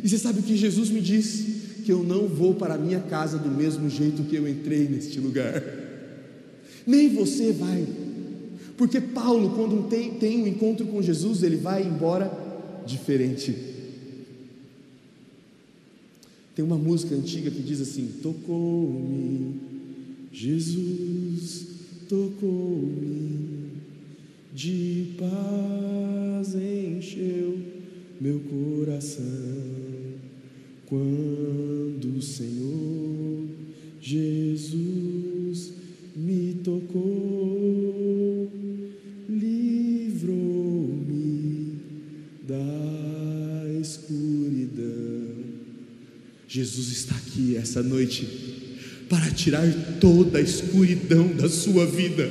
E 0.00 0.08
você 0.08 0.16
sabe 0.16 0.38
o 0.38 0.42
que 0.44 0.56
Jesus 0.56 0.90
me 0.90 1.00
diz? 1.00 1.46
Que 1.84 1.90
eu 1.90 2.04
não 2.04 2.28
vou 2.28 2.54
para 2.54 2.74
a 2.74 2.78
minha 2.78 3.00
casa 3.00 3.36
do 3.36 3.50
mesmo 3.50 3.90
jeito 3.90 4.22
que 4.22 4.36
eu 4.36 4.48
entrei 4.48 4.88
neste 4.88 5.18
lugar. 5.18 5.60
Nem 6.86 7.08
você 7.08 7.50
vai. 7.50 7.84
Porque 8.76 9.00
Paulo, 9.00 9.56
quando 9.56 9.88
tem, 9.88 10.12
tem 10.12 10.40
um 10.40 10.46
encontro 10.46 10.86
com 10.86 11.02
Jesus, 11.02 11.42
ele 11.42 11.56
vai 11.56 11.82
embora 11.82 12.30
diferente. 12.86 13.69
Tem 16.60 16.66
uma 16.66 16.76
música 16.76 17.14
antiga 17.14 17.50
que 17.50 17.62
diz 17.62 17.80
assim: 17.80 18.06
Tocou-me, 18.22 19.58
Jesus 20.30 21.66
tocou-me, 22.06 23.70
de 24.54 25.06
paz 25.16 26.54
encheu 26.54 27.58
meu 28.20 28.40
coração. 28.40 29.24
Quando 30.84 32.18
o 32.18 32.20
Senhor 32.20 33.46
Jesus 34.02 34.39
aqui 47.30 47.56
essa 47.56 47.80
noite 47.80 48.26
para 49.08 49.30
tirar 49.30 49.66
toda 50.00 50.38
a 50.38 50.42
escuridão 50.42 51.28
da 51.28 51.48
sua 51.48 51.86
vida. 51.86 52.28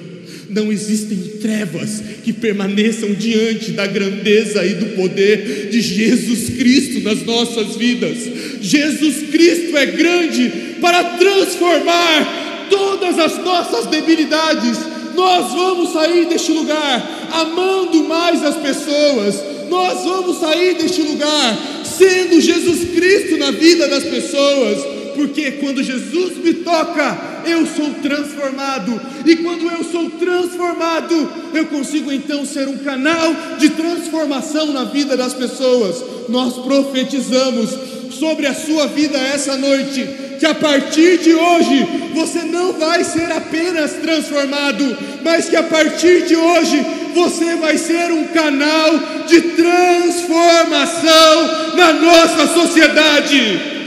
Não 0.49 0.71
existem 0.71 1.17
trevas 1.39 2.01
que 2.23 2.33
permaneçam 2.33 3.13
diante 3.13 3.71
da 3.71 3.87
grandeza 3.87 4.65
e 4.65 4.73
do 4.75 4.95
poder 4.95 5.69
de 5.71 5.81
Jesus 5.81 6.49
Cristo 6.49 7.01
nas 7.01 7.23
nossas 7.23 7.75
vidas. 7.75 8.17
Jesus 8.61 9.29
Cristo 9.29 9.77
é 9.77 9.85
grande 9.85 10.51
para 10.81 11.03
transformar 11.17 12.67
todas 12.69 13.19
as 13.19 13.37
nossas 13.43 13.85
debilidades. 13.87 14.77
Nós 15.15 15.51
vamos 15.53 15.93
sair 15.93 16.27
deste 16.27 16.51
lugar 16.51 17.29
amando 17.31 18.03
mais 18.05 18.43
as 18.43 18.55
pessoas. 18.57 19.35
Nós 19.69 20.03
vamos 20.03 20.39
sair 20.39 20.75
deste 20.75 21.01
lugar 21.01 21.79
sendo 21.99 22.39
Jesus 22.39 22.91
Cristo 22.95 23.37
na 23.37 23.51
vida 23.51 23.87
das 23.89 24.05
pessoas, 24.05 24.88
porque 25.19 25.51
quando 25.53 25.81
Jesus 25.83 26.37
me 26.37 26.53
toca, 26.53 27.17
eu 27.45 27.65
sou 27.65 27.89
transformado, 28.01 29.01
e 29.25 29.35
quando 29.35 29.69
eu 29.69 29.83
sou 29.83 30.09
transformado, 30.11 31.29
eu 31.53 31.65
consigo 31.65 32.09
então 32.09 32.45
ser 32.45 32.69
um 32.69 32.77
canal 32.77 33.35
de 33.57 33.71
transformação 33.71 34.67
na 34.67 34.85
vida 34.85 35.17
das 35.17 35.33
pessoas. 35.33 36.01
Nós 36.29 36.53
profetizamos 36.53 37.69
sobre 38.11 38.47
a 38.47 38.53
sua 38.53 38.87
vida 38.87 39.17
essa 39.17 39.57
noite, 39.57 40.07
que 40.39 40.45
a 40.45 40.55
partir 40.55 41.17
de 41.17 41.35
hoje 41.35 41.85
você 42.13 42.43
não 42.43 42.79
vai 42.79 43.03
ser 43.03 43.29
apenas 43.29 43.91
transformado, 43.95 44.97
mas 45.21 45.49
que 45.49 45.57
a 45.57 45.63
partir 45.63 46.27
de 46.27 46.37
hoje 46.37 46.81
você 47.13 47.57
vai 47.57 47.77
ser 47.77 48.09
um 48.13 48.23
canal 48.27 49.25
de 49.27 49.41
transformação 49.41 51.75
na 51.75 51.91
nossa 51.91 52.47
sociedade. 52.53 53.78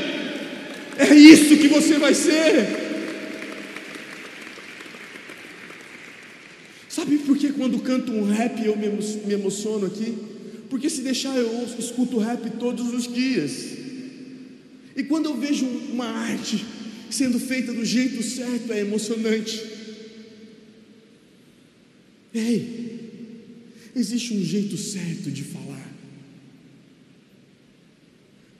É 1.11 1.15
isso 1.15 1.57
que 1.57 1.69
você 1.69 1.99
vai 1.99 2.15
ser. 2.15 2.67
Sabe 6.89 7.19
por 7.19 7.37
que 7.37 7.53
quando 7.53 7.79
canto 7.81 8.13
um 8.13 8.25
rap 8.25 8.65
eu 8.65 8.77
me 8.77 9.33
emociono 9.33 9.87
aqui? 9.87 10.15
Porque 10.71 10.89
se 10.89 11.03
deixar 11.03 11.37
eu 11.37 11.67
escuto 11.79 12.19
rap 12.19 12.49
todos 12.59 12.93
os 12.93 13.13
dias. 13.13 13.53
E 14.97 15.03
quando 15.03 15.27
eu 15.27 15.37
vejo 15.37 15.67
uma 15.67 16.07
arte 16.07 16.65
sendo 17.11 17.39
feita 17.39 17.73
do 17.73 17.85
jeito 17.85 18.23
certo, 18.23 18.73
é 18.73 18.81
emocionante. 18.81 19.61
Ei, 22.35 22.93
Existe 23.95 24.35
um 24.35 24.43
jeito 24.43 24.77
certo 24.77 25.31
de 25.31 25.45
falar. 25.45 25.93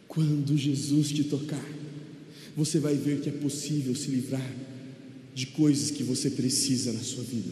Quando 0.07 0.57
Jesus 0.57 1.09
te 1.09 1.25
tocar, 1.25 1.65
você 2.57 2.79
vai 2.79 2.95
ver 2.95 3.21
que 3.21 3.29
é 3.29 3.33
possível 3.33 3.95
se 3.95 4.09
livrar 4.11 4.47
de 5.35 5.47
coisas 5.47 5.91
que 5.91 6.03
você 6.03 6.31
precisa 6.31 6.93
na 6.93 7.01
sua 7.01 7.25
vida. 7.25 7.51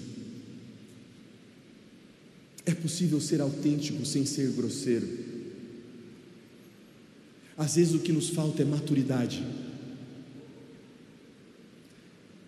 É 2.66 2.74
possível 2.74 3.20
ser 3.20 3.40
autêntico 3.40 4.04
sem 4.04 4.26
ser 4.26 4.50
grosseiro. 4.50 5.08
Às 7.56 7.76
vezes 7.76 7.94
o 7.94 7.98
que 7.98 8.12
nos 8.12 8.28
falta 8.30 8.62
é 8.62 8.64
maturidade. 8.64 9.42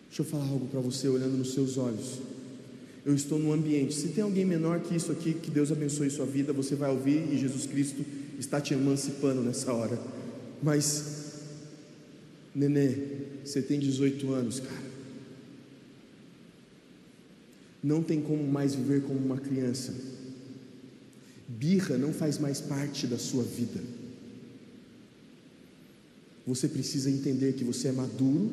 Deixa 0.08 0.20
eu 0.22 0.26
falar 0.26 0.46
algo 0.46 0.66
para 0.66 0.80
você 0.80 1.08
olhando 1.08 1.36
nos 1.38 1.54
seus 1.54 1.78
olhos 1.78 2.18
eu 3.04 3.14
estou 3.14 3.38
num 3.38 3.52
ambiente. 3.52 3.94
Se 3.94 4.08
tem 4.08 4.22
alguém 4.22 4.44
menor 4.44 4.80
que 4.80 4.94
isso 4.94 5.10
aqui, 5.10 5.34
que 5.34 5.50
Deus 5.50 5.72
abençoe 5.72 6.08
sua 6.10 6.26
vida, 6.26 6.52
você 6.52 6.74
vai 6.74 6.90
ouvir 6.90 7.28
e 7.32 7.38
Jesus 7.38 7.66
Cristo 7.66 8.04
está 8.38 8.60
te 8.60 8.74
emancipando 8.74 9.42
nessa 9.42 9.72
hora. 9.72 9.98
Mas, 10.62 11.21
nenê, 12.54 12.96
você 13.44 13.62
tem 13.62 13.78
18 13.78 14.32
anos, 14.32 14.60
cara. 14.60 14.92
Não 17.82 18.02
tem 18.02 18.20
como 18.20 18.44
mais 18.44 18.74
viver 18.74 19.02
como 19.02 19.18
uma 19.18 19.38
criança. 19.38 19.92
Birra 21.48 21.98
não 21.98 22.12
faz 22.12 22.38
mais 22.38 22.60
parte 22.60 23.06
da 23.06 23.18
sua 23.18 23.42
vida. 23.42 23.80
Você 26.46 26.68
precisa 26.68 27.10
entender 27.10 27.52
que 27.54 27.64
você 27.64 27.88
é 27.88 27.92
maduro 27.92 28.50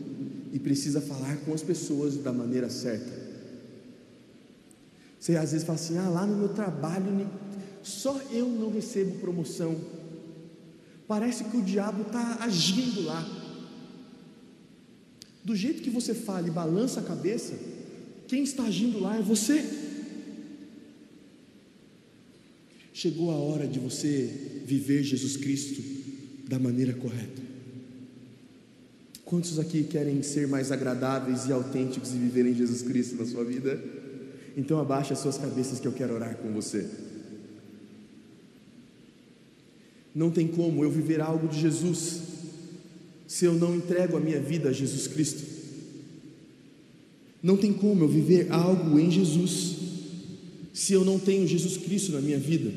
e 0.53 0.59
precisa 0.59 1.01
falar 1.01 1.37
com 1.37 1.53
as 1.53 1.61
pessoas 1.61 2.17
da 2.17 2.31
maneira 2.31 2.69
certa. 2.69 3.29
Você 5.19 5.35
às 5.35 5.51
vezes 5.51 5.65
fala 5.65 5.79
assim: 5.79 5.97
ah, 5.97 6.09
lá 6.09 6.25
no 6.25 6.37
meu 6.37 6.49
trabalho, 6.49 7.29
só 7.83 8.19
eu 8.31 8.47
não 8.47 8.71
recebo 8.71 9.19
promoção. 9.19 9.75
Parece 11.07 11.43
que 11.45 11.57
o 11.57 11.63
diabo 11.63 12.03
está 12.03 12.37
agindo 12.41 13.01
lá. 13.01 13.38
Do 15.43 15.55
jeito 15.55 15.81
que 15.81 15.89
você 15.89 16.13
fala 16.13 16.47
e 16.47 16.51
balança 16.51 16.99
a 16.99 17.03
cabeça, 17.03 17.53
quem 18.27 18.43
está 18.43 18.63
agindo 18.63 18.99
lá 18.99 19.17
é 19.17 19.21
você. 19.21 19.63
Chegou 22.93 23.31
a 23.31 23.35
hora 23.35 23.65
de 23.65 23.79
você 23.79 24.61
viver 24.65 25.03
Jesus 25.03 25.37
Cristo 25.37 25.81
da 26.47 26.59
maneira 26.59 26.93
correta. 26.93 27.41
Quantos 29.23 29.59
aqui 29.59 29.83
querem 29.83 30.21
ser 30.21 30.47
mais 30.47 30.71
agradáveis 30.71 31.45
e 31.45 31.51
autênticos 31.51 32.13
e 32.13 32.17
viverem 32.17 32.53
Jesus 32.53 32.81
Cristo 32.81 33.15
na 33.15 33.25
sua 33.25 33.45
vida? 33.45 33.81
Então 34.57 34.79
abaixe 34.79 35.13
as 35.13 35.19
suas 35.19 35.37
cabeças 35.37 35.79
que 35.79 35.87
eu 35.87 35.91
quero 35.91 36.15
orar 36.15 36.35
com 36.37 36.51
você. 36.51 36.89
Não 40.13 40.31
tem 40.31 40.47
como 40.47 40.83
eu 40.83 40.91
viver 40.91 41.21
algo 41.21 41.47
de 41.47 41.59
Jesus 41.59 42.28
se 43.29 43.45
eu 43.45 43.53
não 43.53 43.75
entrego 43.75 44.17
a 44.17 44.19
minha 44.19 44.39
vida 44.39 44.69
a 44.69 44.73
Jesus 44.73 45.05
Cristo. 45.05 45.43
Não 47.43 47.55
tem 47.55 47.71
como 47.71 48.03
eu 48.03 48.09
viver 48.09 48.51
algo 48.51 48.99
em 48.99 49.11
Jesus 49.11 49.75
se 50.73 50.93
eu 50.93 51.05
não 51.05 51.19
tenho 51.19 51.47
Jesus 51.47 51.77
Cristo 51.77 52.11
na 52.11 52.21
minha 52.21 52.39
vida. 52.39 52.71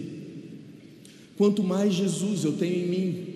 Quanto 1.39 1.65
mais 1.65 1.95
Jesus 1.95 2.45
eu 2.45 2.53
tenho 2.53 2.85
em 2.85 2.89
mim, 2.91 3.27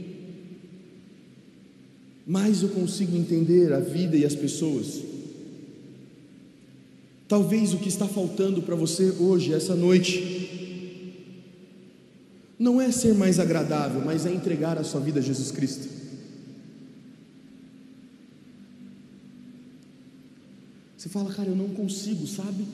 mais 2.26 2.62
eu 2.62 2.68
consigo 2.68 3.16
entender 3.16 3.72
a 3.72 3.80
vida 3.80 4.14
e 4.14 4.26
as 4.26 4.34
pessoas. 4.34 5.00
Talvez 7.26 7.72
o 7.72 7.78
que 7.78 7.88
está 7.88 8.06
faltando 8.06 8.60
para 8.60 8.76
você 8.76 9.14
hoje, 9.18 9.54
essa 9.54 9.74
noite, 9.74 11.30
não 12.58 12.78
é 12.78 12.92
ser 12.92 13.14
mais 13.14 13.40
agradável, 13.40 14.02
mas 14.04 14.26
é 14.26 14.34
entregar 14.34 14.76
a 14.76 14.84
sua 14.84 15.00
vida 15.00 15.20
a 15.20 15.22
Jesus 15.22 15.50
Cristo. 15.50 15.96
Você 20.96 21.08
fala, 21.08 21.32
cara, 21.32 21.48
eu 21.48 21.56
não 21.56 21.68
consigo, 21.70 22.26
sabe? 22.26 22.64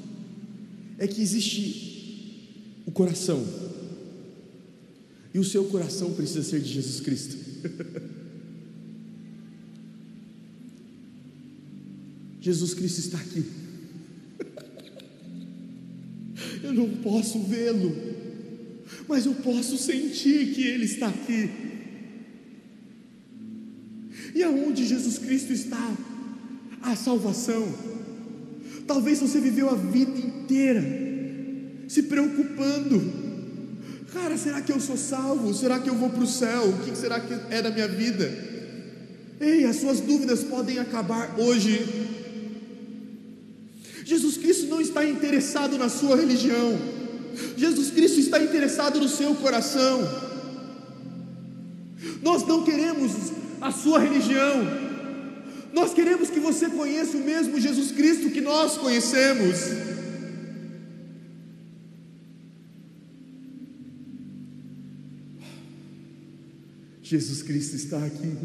É 0.99 1.07
que 1.07 1.21
existe 1.21 2.81
o 2.87 2.91
coração, 2.91 3.45
e 5.35 5.39
o 5.39 5.45
seu 5.45 5.65
coração 5.65 6.13
precisa 6.13 6.43
ser 6.43 6.61
de 6.61 6.69
Jesus 6.69 7.01
Cristo. 7.01 7.37
Jesus 12.41 12.75
Cristo 12.75 12.99
está 12.99 13.19
aqui. 13.19 13.45
Eu 16.61 16.75
não 16.75 16.89
posso 16.97 17.39
vê-lo, 17.41 17.97
mas 19.09 19.27
eu 19.27 19.35
posso 19.35 19.79
sentir 19.79 20.53
que 20.53 20.67
Ele 20.67 20.85
está 20.85 21.09
aqui. 21.09 21.51
E 24.35 24.43
aonde 24.43 24.85
Jesus 24.85 25.19
Cristo 25.19 25.53
está? 25.53 25.97
A 26.83 26.97
salvação. 26.97 27.63
Talvez 28.93 29.21
você 29.21 29.41
viveu 29.41 29.71
a 29.71 29.75
vida 29.75 30.19
inteira 30.19 30.85
se 31.89 32.03
preocupando. 32.03 33.03
Cara, 34.13 34.37
será 34.37 34.61
que 34.61 34.71
eu 34.71 34.79
sou 34.79 34.99
salvo? 34.99 35.55
Será 35.55 35.79
que 35.79 35.89
eu 35.89 35.95
vou 35.95 36.11
para 36.11 36.23
o 36.23 36.27
céu? 36.27 36.69
O 36.69 36.85
que 36.85 36.95
será 36.95 37.19
que 37.19 37.33
é 37.49 37.63
da 37.63 37.71
minha 37.71 37.89
vida? 37.89 38.31
Ei, 39.41 39.65
as 39.65 39.77
suas 39.77 40.01
dúvidas 40.01 40.45
podem 40.45 40.79
acabar 40.79 41.37
hoje 41.39 42.11
Jesus 44.05 44.37
Cristo 44.37 44.67
não 44.67 44.81
está 44.81 45.05
interessado 45.05 45.79
na 45.79 45.89
sua 45.89 46.17
religião, 46.17 46.79
Jesus 47.57 47.91
Cristo 47.91 48.19
está 48.21 48.43
interessado 48.43 49.01
no 49.01 49.09
seu 49.09 49.35
coração. 49.37 50.01
Nós 52.21 52.47
não 52.47 52.63
queremos 52.63 53.13
a 53.61 53.71
sua 53.71 54.01
religião, 54.01 54.82
nós 55.73 55.95
queremos 55.95 56.29
que 56.29 56.39
você 56.39 56.69
conheça 56.69 57.17
o 57.17 57.25
mesmo 57.25 57.59
Jesus 57.59 57.91
Cristo 57.93 58.31
que 58.31 58.41
nós 58.41 58.77
conhecemos. 58.77 59.57
Jesus 67.03 67.43
Cristo 67.43 67.77
está 67.77 68.05
aqui. 68.05 68.37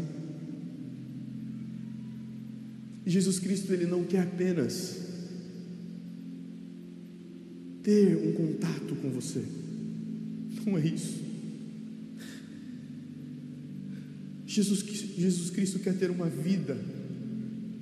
Jesus 3.06 3.38
Cristo 3.38 3.72
ele 3.72 3.86
não 3.86 4.04
quer 4.04 4.20
apenas 4.20 4.96
ter 7.82 8.16
um 8.16 8.32
contato 8.32 8.96
com 8.96 9.10
você. 9.10 9.42
Não 10.66 10.76
é 10.76 10.86
isso. 10.86 11.18
Jesus, 14.46 14.80
Jesus 14.80 15.50
Cristo 15.50 15.78
quer 15.78 15.96
ter 15.96 16.10
uma 16.10 16.28
vida 16.28 16.76